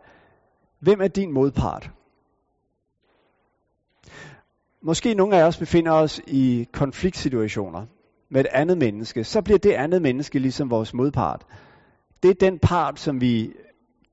hvem 0.79 1.01
er 1.01 1.07
din 1.07 1.33
modpart? 1.33 1.91
Måske 4.81 5.13
nogle 5.13 5.38
af 5.38 5.43
os 5.43 5.57
befinder 5.57 5.91
os 5.91 6.21
i 6.27 6.67
konfliktsituationer 6.74 7.86
med 8.29 8.41
et 8.41 8.47
andet 8.51 8.77
menneske. 8.77 9.24
Så 9.24 9.41
bliver 9.41 9.59
det 9.59 9.74
andet 9.74 10.01
menneske 10.01 10.39
ligesom 10.39 10.69
vores 10.69 10.93
modpart. 10.93 11.45
Det 12.24 12.31
er 12.31 12.36
den 12.50 12.59
part, 12.59 13.00
som 13.00 13.21
vi 13.21 13.53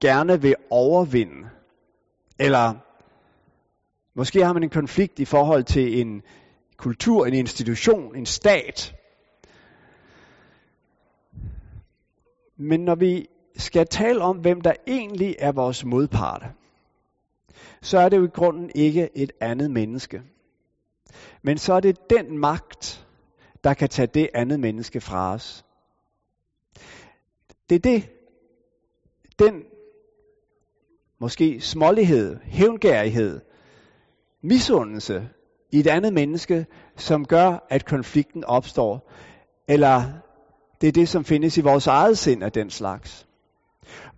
gerne 0.04 0.42
vil 0.42 0.54
overvinde. 0.70 1.48
Eller 2.38 2.74
måske 4.14 4.44
har 4.44 4.52
man 4.52 4.62
en 4.62 4.70
konflikt 4.70 5.18
i 5.18 5.24
forhold 5.24 5.64
til 5.64 6.00
en 6.00 6.22
kultur, 6.76 7.26
en 7.26 7.34
institution, 7.34 8.16
en 8.16 8.26
stat. 8.26 8.94
Men 12.56 12.80
når 12.80 12.94
vi 12.94 13.26
skal 13.56 13.86
tale 13.86 14.20
om, 14.20 14.36
hvem 14.38 14.60
der 14.60 14.72
egentlig 14.86 15.36
er 15.38 15.52
vores 15.52 15.84
modpart, 15.84 16.46
så 17.82 17.98
er 17.98 18.08
det 18.08 18.16
jo 18.16 18.24
i 18.24 18.34
grunden 18.34 18.70
ikke 18.74 19.10
et 19.14 19.32
andet 19.40 19.70
menneske. 19.70 20.22
Men 21.42 21.58
så 21.58 21.74
er 21.74 21.80
det 21.80 22.10
den 22.10 22.38
magt, 22.38 23.06
der 23.64 23.74
kan 23.74 23.88
tage 23.88 24.06
det 24.06 24.28
andet 24.34 24.60
menneske 24.60 25.00
fra 25.00 25.34
os. 25.34 25.64
Det 27.68 27.74
er 27.74 27.80
det, 27.80 28.10
den 29.38 29.64
måske 31.24 31.60
smålighed, 31.60 32.36
hævngærighed, 32.42 33.40
misundelse 34.42 35.28
i 35.72 35.78
et 35.78 35.86
andet 35.86 36.12
menneske, 36.12 36.66
som 36.96 37.24
gør, 37.24 37.66
at 37.70 37.84
konflikten 37.84 38.44
opstår. 38.44 39.10
Eller 39.68 40.02
det 40.80 40.88
er 40.88 40.92
det, 40.92 41.08
som 41.08 41.24
findes 41.24 41.58
i 41.58 41.60
vores 41.60 41.86
eget 41.86 42.18
sind 42.18 42.42
af 42.42 42.52
den 42.52 42.70
slags. 42.70 43.26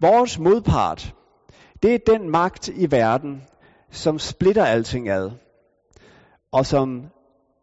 Vores 0.00 0.38
modpart, 0.38 1.14
det 1.82 1.94
er 1.94 1.98
den 2.06 2.30
magt 2.30 2.68
i 2.68 2.90
verden, 2.90 3.42
som 3.90 4.18
splitter 4.18 4.64
alting 4.64 5.08
ad, 5.08 5.30
og 6.52 6.66
som 6.66 7.06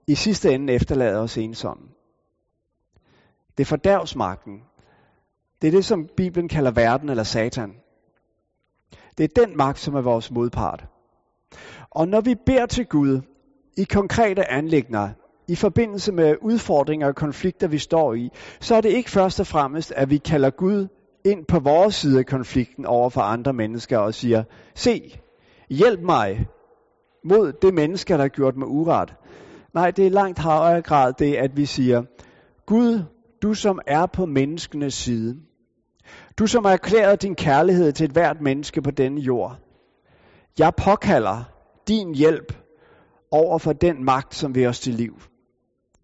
i 0.08 0.16
sidste 0.16 0.54
ende 0.54 0.74
efterlader 0.74 1.20
os 1.20 1.38
ensomme. 1.38 1.88
Det 3.58 3.64
er 3.64 3.68
fordærvsmagten. 3.68 4.62
Det 5.62 5.68
er 5.68 5.72
det, 5.72 5.86
som 5.86 6.08
Bibelen 6.18 6.50
kalder 6.50 6.72
verden 6.72 7.10
eller 7.10 7.24
satan. 7.24 7.83
Det 9.18 9.24
er 9.24 9.46
den 9.46 9.58
magt, 9.58 9.80
som 9.80 9.96
er 9.96 10.02
vores 10.02 10.32
modpart. 10.32 10.86
Og 11.92 12.08
når 12.08 12.22
vi 12.22 12.36
beder 12.46 12.66
til 12.66 12.86
Gud 12.86 13.22
i 13.78 13.84
konkrete 13.84 14.52
anlægner, 14.52 15.10
i 15.48 15.56
forbindelse 15.56 16.12
med 16.12 16.36
udfordringer 16.42 17.08
og 17.08 17.16
konflikter, 17.16 17.68
vi 17.68 17.78
står 17.78 18.14
i, 18.14 18.30
så 18.60 18.76
er 18.76 18.82
det 18.82 18.90
ikke 18.90 19.10
først 19.10 19.40
og 19.40 19.48
fremmest, 19.48 19.92
at 19.92 20.10
vi 20.10 20.18
kalder 20.18 20.50
Gud 20.50 20.88
ind 21.26 21.46
på 21.46 21.60
vores 21.60 21.96
side 21.96 22.20
af 22.20 22.26
konflikten 22.26 22.86
over 22.86 23.10
for 23.10 23.22
andre 23.22 23.54
mennesker 23.54 23.98
og 23.98 24.14
siger, 24.14 24.44
se, 24.76 25.20
hjælp 25.70 26.02
mig, 26.02 26.48
mod 27.24 27.54
det 27.62 27.74
menneske, 27.74 28.14
der 28.14 28.20
har 28.20 28.28
gjort 28.28 28.58
mig 28.58 28.68
uret. 28.68 29.14
Nej, 29.74 29.92
det 29.92 30.08
er 30.08 30.12
langt 30.12 30.40
højere 30.40 30.82
grad 30.82 31.14
det, 31.14 31.36
at 31.36 31.58
vi 31.58 31.66
siger, 31.66 32.04
Gud, 32.66 33.04
du 33.42 33.54
som 33.54 33.80
er 33.88 34.06
på 34.06 34.26
menneskenes 34.26 34.94
side, 34.94 35.36
du 36.40 36.48
som 36.48 36.66
har 36.66 36.72
erklæret 36.72 37.22
din 37.22 37.36
kærlighed 37.36 37.92
til 37.92 38.06
et 38.06 38.12
hvert 38.12 38.42
menneske 38.42 38.82
på 38.82 38.92
denne 38.92 39.22
jord, 39.22 39.58
jeg 40.60 40.76
påkalder 40.76 41.44
din 41.88 42.16
hjælp 42.16 42.54
over 43.32 43.58
for 43.58 43.74
den 43.74 44.04
magt, 44.04 44.36
som 44.36 44.56
vil 44.56 44.68
os 44.68 44.80
til 44.80 44.94
liv. 44.94 45.22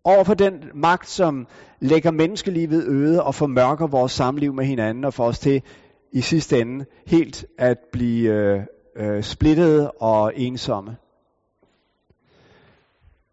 Over 0.03 0.23
for 0.23 0.33
den 0.33 0.53
magt, 0.73 1.09
som 1.09 1.47
lægger 1.79 2.11
menneskelivet 2.11 2.87
øde 2.87 3.23
og 3.23 3.35
formørker 3.35 3.87
vores 3.87 4.11
samliv 4.11 4.53
med 4.53 4.65
hinanden 4.65 5.03
og 5.03 5.13
får 5.13 5.25
os 5.25 5.39
til 5.39 5.61
i 6.11 6.21
sidste 6.21 6.59
ende 6.59 6.85
helt 7.07 7.45
at 7.57 7.77
blive 7.91 8.33
øh, 8.33 8.61
øh, 8.95 9.23
splittede 9.23 9.91
og 9.91 10.31
ensomme. 10.35 10.97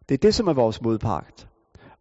Det 0.09 0.15
er 0.15 0.19
det, 0.19 0.35
som 0.35 0.49
er 0.49 0.53
vores 0.53 0.83
modpagt. 0.83 1.49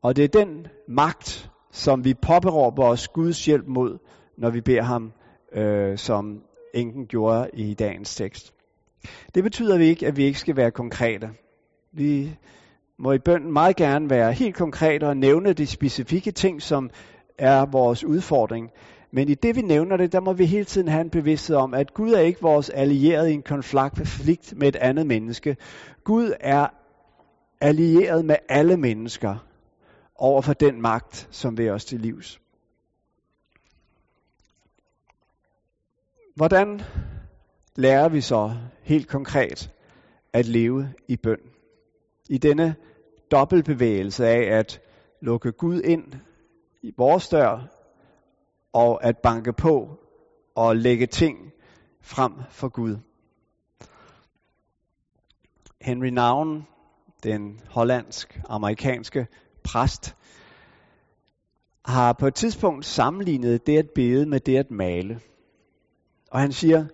Og 0.01 0.15
det 0.15 0.23
er 0.23 0.45
den 0.45 0.67
magt, 0.87 1.49
som 1.71 2.05
vi 2.05 2.13
påberåber 2.13 2.83
os 2.85 3.07
Guds 3.07 3.45
hjælp 3.45 3.67
mod, 3.67 3.97
når 4.37 4.49
vi 4.49 4.61
beder 4.61 4.81
ham, 4.81 5.11
øh, 5.53 5.97
som 5.97 6.41
enken 6.73 7.05
gjorde 7.05 7.49
i 7.53 7.73
dagens 7.73 8.15
tekst. 8.15 8.53
Det 9.35 9.43
betyder 9.43 9.79
ikke, 9.79 10.07
at 10.07 10.17
vi 10.17 10.23
ikke 10.23 10.39
skal 10.39 10.55
være 10.55 10.71
konkrete. 10.71 11.29
Vi 11.91 12.35
må 12.97 13.11
i 13.11 13.19
bønden 13.19 13.53
meget 13.53 13.75
gerne 13.75 14.09
være 14.09 14.33
helt 14.33 14.55
konkrete 14.55 15.07
og 15.07 15.17
nævne 15.17 15.53
de 15.53 15.67
specifikke 15.67 16.31
ting, 16.31 16.61
som 16.61 16.89
er 17.37 17.65
vores 17.65 18.03
udfordring. 18.03 18.71
Men 19.11 19.29
i 19.29 19.33
det 19.33 19.55
vi 19.55 19.61
nævner 19.61 19.97
det, 19.97 20.11
der 20.11 20.19
må 20.19 20.33
vi 20.33 20.45
hele 20.45 20.65
tiden 20.65 20.87
have 20.87 21.01
en 21.01 21.09
bevidsthed 21.09 21.55
om, 21.55 21.73
at 21.73 21.93
Gud 21.93 22.11
er 22.11 22.19
ikke 22.19 22.41
vores 22.41 22.69
allierede 22.69 23.31
i 23.31 23.33
en 23.33 23.41
konflikt 23.41 24.53
med 24.57 24.67
et 24.67 24.75
andet 24.75 25.07
menneske. 25.07 25.57
Gud 26.03 26.33
er 26.39 26.67
allieret 27.61 28.25
med 28.25 28.35
alle 28.49 28.77
mennesker 28.77 29.35
over 30.15 30.41
for 30.41 30.53
den 30.53 30.81
magt, 30.81 31.27
som 31.31 31.57
vil 31.57 31.69
os 31.69 31.85
til 31.85 31.99
livs. 31.99 32.41
Hvordan 36.35 36.81
lærer 37.75 38.09
vi 38.09 38.21
så 38.21 38.53
helt 38.81 39.07
konkret 39.07 39.71
at 40.33 40.45
leve 40.45 40.93
i 41.07 41.17
bøn? 41.17 41.39
I 42.29 42.37
denne 42.37 42.75
dobbeltbevægelse 43.31 44.27
af 44.27 44.57
at 44.59 44.81
lukke 45.21 45.51
Gud 45.51 45.81
ind 45.81 46.13
i 46.81 46.93
vores 46.97 47.29
dør 47.29 47.67
og 48.73 49.03
at 49.03 49.17
banke 49.17 49.53
på 49.53 49.89
og 50.55 50.75
lægge 50.75 51.05
ting 51.05 51.51
frem 52.01 52.33
for 52.49 52.69
Gud. 52.69 52.97
Henry 55.81 56.07
Nouwen, 56.07 56.67
den 57.23 57.61
hollandsk-amerikanske 57.69 59.27
præst, 59.63 60.15
har 61.85 62.13
på 62.13 62.27
et 62.27 62.35
tidspunkt 62.35 62.85
sammenlignet 62.85 63.67
det 63.67 63.77
at 63.77 63.89
bede 63.95 64.25
med 64.25 64.39
det 64.39 64.57
at 64.57 64.71
male. 64.71 65.19
Og 66.35 66.41
han 66.41 66.51
siger, 66.51 66.85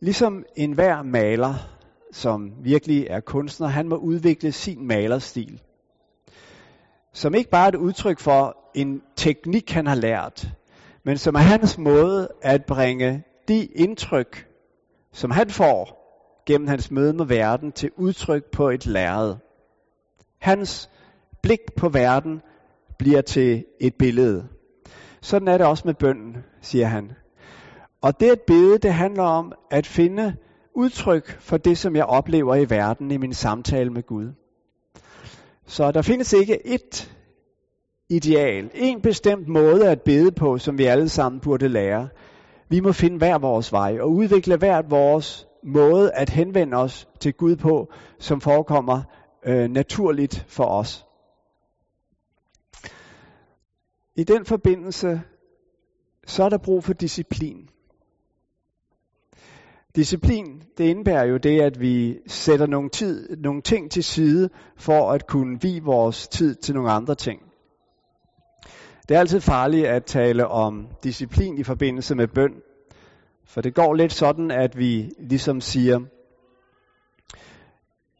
ligesom 0.00 0.44
enhver 0.56 1.02
maler, 1.02 1.54
som 2.12 2.52
virkelig 2.62 3.06
er 3.10 3.20
kunstner, 3.20 3.66
han 3.66 3.88
må 3.88 3.96
udvikle 3.96 4.52
sin 4.52 4.86
malerstil. 4.86 5.60
Som 7.12 7.34
ikke 7.34 7.50
bare 7.50 7.64
er 7.64 7.68
et 7.68 7.74
udtryk 7.74 8.18
for 8.18 8.56
en 8.74 9.02
teknik, 9.16 9.70
han 9.70 9.86
har 9.86 9.94
lært, 9.94 10.48
men 11.04 11.18
som 11.18 11.34
er 11.34 11.38
hans 11.38 11.78
måde 11.78 12.28
at 12.42 12.64
bringe 12.64 13.24
de 13.48 13.64
indtryk, 13.64 14.48
som 15.12 15.30
han 15.30 15.50
får 15.50 15.98
gennem 16.46 16.68
hans 16.68 16.90
møde 16.90 17.12
med 17.12 17.26
verden, 17.26 17.72
til 17.72 17.90
udtryk 17.96 18.44
på 18.52 18.68
et 18.68 18.86
lærred. 18.86 19.36
Hans 20.38 20.90
blik 21.42 21.60
på 21.76 21.88
verden 21.88 22.40
bliver 22.98 23.20
til 23.20 23.64
et 23.80 23.94
billede. 23.98 24.48
Sådan 25.20 25.48
er 25.48 25.58
det 25.58 25.66
også 25.66 25.82
med 25.86 25.94
bønden, 25.94 26.36
siger 26.60 26.86
han. 26.86 27.12
Og 28.02 28.20
det 28.20 28.30
at 28.30 28.40
bede, 28.46 28.78
det 28.78 28.92
handler 28.92 29.22
om 29.22 29.52
at 29.70 29.86
finde 29.86 30.36
udtryk 30.74 31.40
for 31.40 31.56
det, 31.56 31.78
som 31.78 31.96
jeg 31.96 32.04
oplever 32.04 32.54
i 32.54 32.70
verden 32.70 33.10
i 33.10 33.16
min 33.16 33.34
samtale 33.34 33.90
med 33.90 34.02
Gud. 34.02 34.32
Så 35.66 35.92
der 35.92 36.02
findes 36.02 36.32
ikke 36.32 36.66
et 36.66 37.14
ideal, 38.08 38.70
en 38.74 39.00
bestemt 39.00 39.48
måde 39.48 39.90
at 39.90 40.02
bede 40.02 40.32
på, 40.32 40.58
som 40.58 40.78
vi 40.78 40.84
alle 40.84 41.08
sammen 41.08 41.40
burde 41.40 41.68
lære. 41.68 42.08
Vi 42.68 42.80
må 42.80 42.92
finde 42.92 43.18
hver 43.18 43.38
vores 43.38 43.72
vej 43.72 43.98
og 44.00 44.10
udvikle 44.10 44.56
hvert 44.56 44.90
vores 44.90 45.46
måde 45.64 46.12
at 46.12 46.30
henvende 46.30 46.76
os 46.76 47.08
til 47.20 47.34
Gud 47.34 47.56
på, 47.56 47.92
som 48.18 48.40
forekommer 48.40 49.02
øh, 49.46 49.68
naturligt 49.70 50.44
for 50.48 50.64
os. 50.64 51.06
I 54.16 54.24
den 54.24 54.44
forbindelse, 54.44 55.22
så 56.26 56.44
er 56.44 56.48
der 56.48 56.58
brug 56.58 56.84
for 56.84 56.92
disciplin. 56.92 57.68
Disciplin, 59.98 60.62
det 60.78 60.84
indebærer 60.84 61.24
jo 61.24 61.36
det, 61.36 61.60
at 61.60 61.80
vi 61.80 62.18
sætter 62.26 62.66
nogle, 62.66 62.90
tid, 62.90 63.36
nogle 63.36 63.62
ting 63.62 63.90
til 63.90 64.04
side, 64.04 64.48
for 64.76 65.12
at 65.12 65.26
kunne 65.26 65.58
vi 65.62 65.80
vores 65.84 66.28
tid 66.28 66.54
til 66.54 66.74
nogle 66.74 66.90
andre 66.90 67.14
ting. 67.14 67.40
Det 69.08 69.14
er 69.14 69.20
altid 69.20 69.40
farligt 69.40 69.86
at 69.86 70.04
tale 70.04 70.46
om 70.48 70.88
disciplin 71.04 71.58
i 71.58 71.62
forbindelse 71.62 72.14
med 72.14 72.28
bøn, 72.28 72.52
for 73.46 73.60
det 73.60 73.74
går 73.74 73.94
lidt 73.94 74.12
sådan, 74.12 74.50
at 74.50 74.78
vi 74.78 75.10
ligesom 75.18 75.60
siger, 75.60 76.00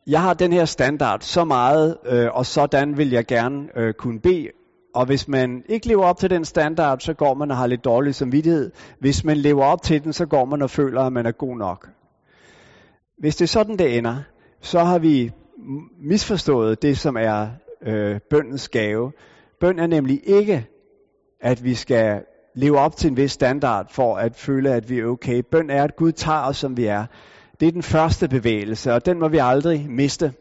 jeg 0.07 0.23
har 0.23 0.35
den 0.35 0.53
her 0.53 0.65
standard 0.65 1.21
så 1.21 1.45
meget, 1.45 1.97
øh, 2.07 2.29
og 2.33 2.47
sådan 2.47 2.97
vil 2.97 3.11
jeg 3.11 3.27
gerne 3.27 3.69
øh, 3.77 3.95
kunne 3.95 4.21
bede. 4.21 4.49
Og 4.95 5.07
hvis 5.07 5.29
man 5.29 5.63
ikke 5.69 5.89
lever 5.89 6.05
op 6.05 6.19
til 6.19 6.31
den 6.31 6.45
standard, 6.45 7.01
så 7.01 7.15
går 7.15 7.35
man 7.35 7.51
og 7.51 7.57
har 7.57 7.67
lidt 7.67 7.85
dårlig 7.85 8.15
samvittighed. 8.15 8.71
Hvis 9.01 9.25
man 9.25 9.37
lever 9.37 9.65
op 9.65 9.83
til 9.83 10.05
den, 10.05 10.13
så 10.13 10.27
går 10.27 10.45
man 10.45 10.63
og 10.63 10.71
føler, 10.71 11.03
at 11.03 11.13
man 11.13 11.27
er 11.27 11.33
god 11.33 11.57
nok. 11.57 11.89
Hvis 13.19 13.37
det 13.37 13.45
er 13.45 13.49
sådan, 13.49 13.79
det 13.79 13.99
ender, 13.99 14.17
så 14.61 14.81
har 14.81 14.99
vi 14.99 15.31
misforstået 16.01 16.83
det, 16.83 16.99
som 16.99 17.17
er 17.17 17.49
øh, 17.83 18.21
bøndens 18.31 18.69
gave. 18.69 19.13
Bøn 19.61 19.79
er 19.79 19.87
nemlig 19.87 20.21
ikke, 20.25 20.67
at 21.41 21.65
vi 21.65 21.75
skal 21.75 22.23
leve 22.55 22.79
op 22.79 22.97
til 22.97 23.11
en 23.11 23.17
vis 23.17 23.33
standard 23.33 23.93
for 23.93 24.17
at 24.17 24.37
føle, 24.37 24.75
at 24.75 24.91
vi 24.91 24.99
er 24.99 25.07
okay. 25.07 25.43
Bøn 25.51 25.71
er, 25.71 25.85
at 25.85 25.97
Gud 25.97 26.13
tager 26.13 26.43
os, 26.43 26.57
som 26.57 26.77
vi 26.77 26.85
er. 26.85 27.07
Det 27.61 27.69
er 27.69 27.73
den 27.73 27.83
første 27.83 28.29
bevægelse, 28.29 28.95
og 28.95 29.07
den 29.07 29.19
må 29.19 29.29
vi 29.29 29.39
aldrig 29.39 29.91
miste. 29.91 30.33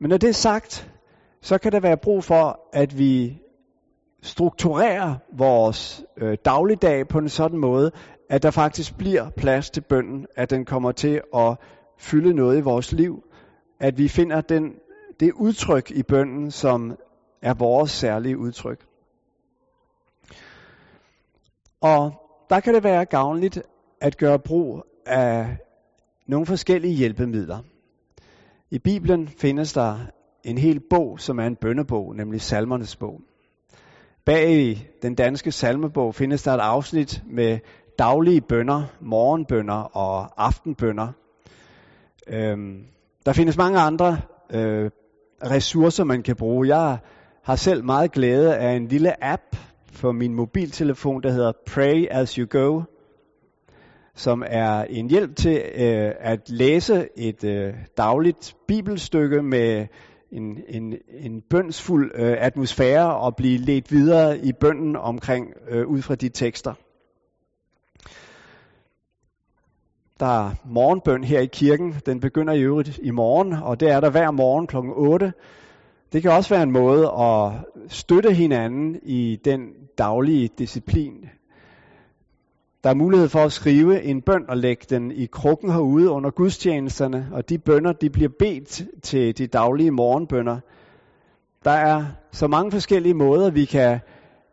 Men 0.00 0.08
når 0.08 0.16
det 0.16 0.28
er 0.28 0.32
sagt, 0.32 0.90
så 1.46 1.58
kan 1.58 1.72
der 1.72 1.80
være 1.80 1.96
brug 1.96 2.24
for, 2.24 2.60
at 2.72 2.98
vi 2.98 3.42
strukturerer 4.22 5.14
vores 5.32 6.04
øh, 6.16 6.38
dagligdag 6.44 7.08
på 7.08 7.18
en 7.18 7.28
sådan 7.28 7.58
måde, 7.58 7.90
at 8.30 8.42
der 8.42 8.50
faktisk 8.50 8.98
bliver 8.98 9.30
plads 9.30 9.70
til 9.70 9.80
bønden, 9.80 10.26
at 10.36 10.50
den 10.50 10.64
kommer 10.64 10.92
til 10.92 11.20
at 11.34 11.58
fylde 11.98 12.34
noget 12.34 12.58
i 12.58 12.60
vores 12.60 12.92
liv, 12.92 13.24
at 13.80 13.98
vi 13.98 14.08
finder 14.08 14.40
den, 14.40 14.74
det 15.20 15.32
udtryk 15.32 15.90
i 15.90 16.02
bønden, 16.02 16.50
som 16.50 16.96
er 17.42 17.54
vores 17.54 17.90
særlige 17.90 18.38
udtryk. 18.38 18.86
Og 21.80 22.12
der 22.50 22.60
kan 22.60 22.74
det 22.74 22.84
være 22.84 23.04
gavnligt 23.04 23.62
at 24.00 24.16
gøre 24.16 24.38
brug 24.38 24.82
af 25.06 25.56
nogle 26.26 26.46
forskellige 26.46 26.94
hjælpemidler. 26.94 27.58
I 28.70 28.78
Bibelen 28.78 29.28
findes 29.28 29.72
der 29.72 29.98
en 30.46 30.58
hel 30.58 30.80
bog, 30.90 31.20
som 31.20 31.38
er 31.38 31.46
en 31.46 31.56
bønnebog, 31.56 32.16
nemlig 32.16 32.40
salmernes 32.40 32.96
bog. 32.96 33.20
Bag 34.24 34.50
i 34.50 34.86
den 35.02 35.14
danske 35.14 35.52
salmebog 35.52 36.14
findes 36.14 36.42
der 36.42 36.52
et 36.52 36.60
afsnit 36.60 37.22
med 37.30 37.58
daglige 37.98 38.40
bønder, 38.40 38.82
morgenbønder 39.00 39.96
og 39.96 40.44
aftenbønder. 40.44 41.08
Øhm, 42.26 42.84
der 43.26 43.32
findes 43.32 43.56
mange 43.56 43.78
andre 43.78 44.18
øh, 44.50 44.90
ressourcer, 45.44 46.04
man 46.04 46.22
kan 46.22 46.36
bruge. 46.36 46.76
Jeg 46.76 46.98
har 47.42 47.56
selv 47.56 47.84
meget 47.84 48.12
glæde 48.12 48.56
af 48.56 48.72
en 48.72 48.86
lille 48.88 49.24
app 49.24 49.56
på 50.00 50.12
min 50.12 50.34
mobiltelefon, 50.34 51.22
der 51.22 51.30
hedder 51.30 51.52
Pray 51.66 52.06
As 52.10 52.34
You 52.34 52.46
Go, 52.50 52.82
som 54.14 54.42
er 54.46 54.84
en 54.84 55.10
hjælp 55.10 55.36
til 55.36 55.62
øh, 55.74 56.12
at 56.20 56.50
læse 56.50 57.08
et 57.16 57.44
øh, 57.44 57.74
dagligt 57.96 58.56
bibelstykke 58.68 59.42
med 59.42 59.86
en, 60.32 60.58
en, 60.68 60.94
en 61.08 61.42
bønsfuld 61.50 62.12
øh, 62.14 62.36
atmosfære 62.38 63.16
og 63.16 63.36
blive 63.36 63.58
ledt 63.58 63.92
videre 63.92 64.38
i 64.38 64.52
bønden 64.52 64.96
omkring 64.96 65.52
øh, 65.68 65.86
ud 65.86 66.02
fra 66.02 66.14
de 66.14 66.28
tekster. 66.28 66.74
Der 70.20 70.46
er 70.46 70.50
morgenbøn 70.64 71.24
her 71.24 71.40
i 71.40 71.46
kirken. 71.46 71.94
Den 72.06 72.20
begynder 72.20 72.52
i 72.52 72.62
øvrigt 72.62 72.98
i 73.02 73.10
morgen, 73.10 73.52
og 73.52 73.80
det 73.80 73.90
er 73.90 74.00
der 74.00 74.10
hver 74.10 74.30
morgen 74.30 74.66
kl. 74.66 74.76
8. 74.76 75.32
Det 76.12 76.22
kan 76.22 76.30
også 76.30 76.54
være 76.54 76.62
en 76.62 76.72
måde 76.72 77.10
at 77.10 77.52
støtte 77.88 78.32
hinanden 78.32 79.00
i 79.02 79.38
den 79.44 79.74
daglige 79.98 80.48
disciplin. 80.58 81.28
Der 82.86 82.90
er 82.90 82.96
mulighed 82.96 83.28
for 83.28 83.44
at 83.44 83.52
skrive 83.52 84.02
en 84.02 84.22
bøn 84.22 84.44
og 84.48 84.56
lægge 84.56 84.86
den 84.90 85.10
i 85.10 85.26
krukken 85.26 85.70
herude 85.70 86.10
under 86.10 86.30
gudstjenesterne, 86.30 87.28
og 87.32 87.48
de 87.48 87.58
bønder 87.58 87.92
de 87.92 88.10
bliver 88.10 88.28
bedt 88.38 88.82
til 89.02 89.38
de 89.38 89.46
daglige 89.46 89.90
morgenbønder. 89.90 90.58
Der 91.64 91.70
er 91.70 92.04
så 92.32 92.46
mange 92.46 92.72
forskellige 92.72 93.14
måder, 93.14 93.50
vi 93.50 93.64
kan 93.64 94.00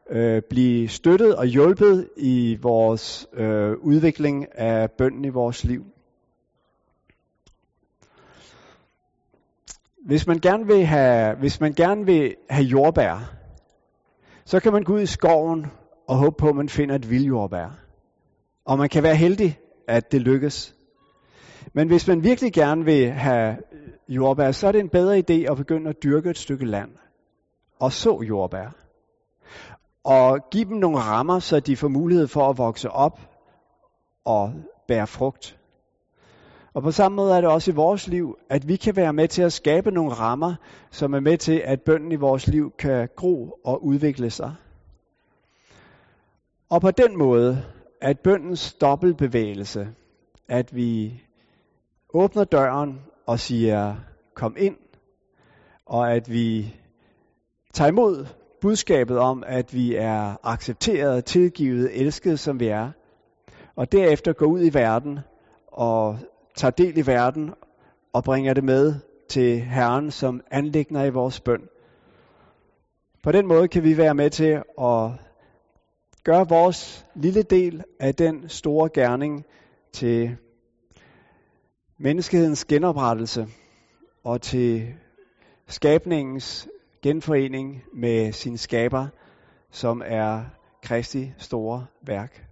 øh, 0.09 0.41
blive 0.49 0.89
støttet 0.89 1.35
og 1.35 1.45
hjulpet 1.45 2.09
i 2.17 2.57
vores 2.61 3.27
øh, 3.33 3.71
udvikling 3.71 4.59
af 4.59 4.91
bønden 4.91 5.25
i 5.25 5.29
vores 5.29 5.63
liv. 5.63 5.85
Hvis 10.05 10.27
man 10.27 10.39
gerne 10.39 10.67
vil 10.67 10.85
have, 10.85 11.35
hvis 11.35 11.59
man 11.59 11.73
gerne 11.73 12.05
vil 12.05 12.35
have 12.49 12.65
jordbær, 12.65 13.33
så 14.45 14.59
kan 14.59 14.73
man 14.73 14.83
gå 14.83 14.93
ud 14.93 15.01
i 15.01 15.05
skoven 15.05 15.65
og 16.07 16.15
håbe 16.15 16.35
på, 16.39 16.49
at 16.49 16.55
man 16.55 16.69
finder 16.69 16.95
et 16.95 17.09
vildjordbær. 17.09 17.82
Og 18.65 18.77
man 18.77 18.89
kan 18.89 19.03
være 19.03 19.15
heldig, 19.15 19.59
at 19.87 20.11
det 20.11 20.21
lykkes. 20.21 20.75
Men 21.73 21.87
hvis 21.87 22.07
man 22.07 22.23
virkelig 22.23 22.53
gerne 22.53 22.85
vil 22.85 23.11
have 23.11 23.57
jordbær, 24.07 24.51
så 24.51 24.67
er 24.67 24.71
det 24.71 24.79
en 24.79 24.89
bedre 24.89 25.17
idé 25.17 25.51
at 25.51 25.57
begynde 25.57 25.89
at 25.89 26.03
dyrke 26.03 26.29
et 26.29 26.37
stykke 26.37 26.65
land 26.65 26.89
og 27.79 27.91
så 27.91 28.21
jordbær. 28.27 28.75
Og 30.03 30.39
give 30.51 30.65
dem 30.65 30.77
nogle 30.77 30.97
rammer, 30.97 31.39
så 31.39 31.59
de 31.59 31.77
får 31.77 31.87
mulighed 31.87 32.27
for 32.27 32.49
at 32.49 32.57
vokse 32.57 32.91
op 32.91 33.19
og 34.25 34.53
bære 34.87 35.07
frugt. 35.07 35.57
Og 36.73 36.83
på 36.83 36.91
samme 36.91 37.15
måde 37.15 37.35
er 37.37 37.41
det 37.41 37.49
også 37.49 37.71
i 37.71 37.75
vores 37.75 38.07
liv, 38.07 38.37
at 38.49 38.67
vi 38.67 38.75
kan 38.75 38.95
være 38.95 39.13
med 39.13 39.27
til 39.27 39.41
at 39.41 39.53
skabe 39.53 39.91
nogle 39.91 40.13
rammer, 40.13 40.55
som 40.91 41.13
er 41.13 41.19
med 41.19 41.37
til, 41.37 41.61
at 41.65 41.81
bønden 41.81 42.11
i 42.11 42.15
vores 42.15 42.47
liv 42.47 42.71
kan 42.79 43.09
gro 43.15 43.59
og 43.65 43.85
udvikle 43.85 44.29
sig. 44.29 44.55
Og 46.69 46.81
på 46.81 46.91
den 46.91 47.17
måde, 47.17 47.63
at 48.03 48.19
bøndens 48.19 48.73
dobbeltbevægelse, 48.73 49.89
at 50.47 50.75
vi 50.75 51.23
åbner 52.13 52.43
døren 52.43 53.01
og 53.25 53.39
siger, 53.39 53.95
kom 54.33 54.55
ind, 54.59 54.77
og 55.85 56.13
at 56.13 56.31
vi 56.31 56.75
tager 57.73 57.87
imod 57.87 58.25
budskabet 58.61 59.19
om, 59.19 59.43
at 59.47 59.73
vi 59.73 59.95
er 59.95 60.35
accepteret, 60.43 61.25
tilgivet, 61.25 62.01
elsket 62.01 62.39
som 62.39 62.59
vi 62.59 62.67
er, 62.67 62.91
og 63.75 63.91
derefter 63.91 64.33
går 64.33 64.45
ud 64.45 64.65
i 64.65 64.73
verden 64.73 65.19
og 65.67 66.17
tager 66.55 66.71
del 66.71 66.97
i 66.97 67.07
verden 67.07 67.53
og 68.13 68.23
bringer 68.23 68.53
det 68.53 68.63
med 68.63 68.95
til 69.29 69.61
Herren 69.61 70.11
som 70.11 70.41
anlægner 70.51 71.03
i 71.03 71.09
vores 71.09 71.39
bøn. 71.39 71.69
På 73.23 73.31
den 73.31 73.47
måde 73.47 73.67
kan 73.67 73.83
vi 73.83 73.97
være 73.97 74.15
med 74.15 74.29
til 74.29 74.61
at 74.81 75.11
gøre 76.23 76.49
vores 76.49 77.05
lille 77.15 77.43
del 77.43 77.83
af 77.99 78.15
den 78.15 78.49
store 78.49 78.89
gerning 78.93 79.45
til 79.93 80.37
menneskehedens 81.97 82.65
genoprettelse 82.65 83.47
og 84.23 84.41
til 84.41 84.93
skabningens 85.67 86.67
genforening 87.01 87.83
med 87.93 88.31
sin 88.31 88.57
skaber, 88.57 89.07
som 89.71 90.01
er 90.05 90.43
Kristi 90.83 91.33
store 91.37 91.85
værk. 92.01 92.47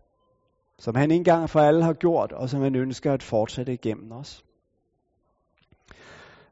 Som 0.80 0.96
han 0.96 1.12
engang 1.12 1.50
for 1.50 1.60
alle 1.60 1.84
har 1.84 1.94
gjort, 1.94 2.32
og 2.32 2.50
som 2.50 2.62
han 2.62 2.76
ønsker 2.76 3.14
at 3.14 3.24
fortsætte 3.24 3.74
igennem 3.74 4.12
os. 4.12 4.46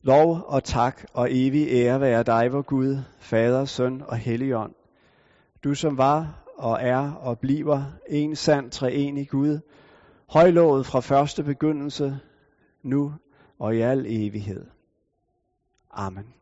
Lov 0.02 0.44
og 0.46 0.64
tak 0.64 1.04
og 1.14 1.28
evig 1.32 1.68
ære 1.72 2.02
være 2.02 2.24
dig, 2.24 2.54
vor 2.54 2.62
Gud, 2.62 2.98
Fader, 3.20 3.66
Søn 3.66 4.02
og 4.08 4.18
Helligånd. 4.18 4.74
Du 5.64 5.76
som 5.76 5.98
var 5.98 6.49
og 6.60 6.78
er 6.82 7.12
og 7.12 7.40
bliver 7.40 7.84
en 8.08 8.36
sand 8.36 8.72
treenig 8.72 9.30
Gud, 9.30 9.60
højlovet 10.30 10.86
fra 10.86 11.00
første 11.00 11.44
begyndelse, 11.44 12.20
nu 12.84 13.14
og 13.60 13.76
i 13.76 13.80
al 13.80 14.06
evighed. 14.08 14.66
Amen. 15.92 16.34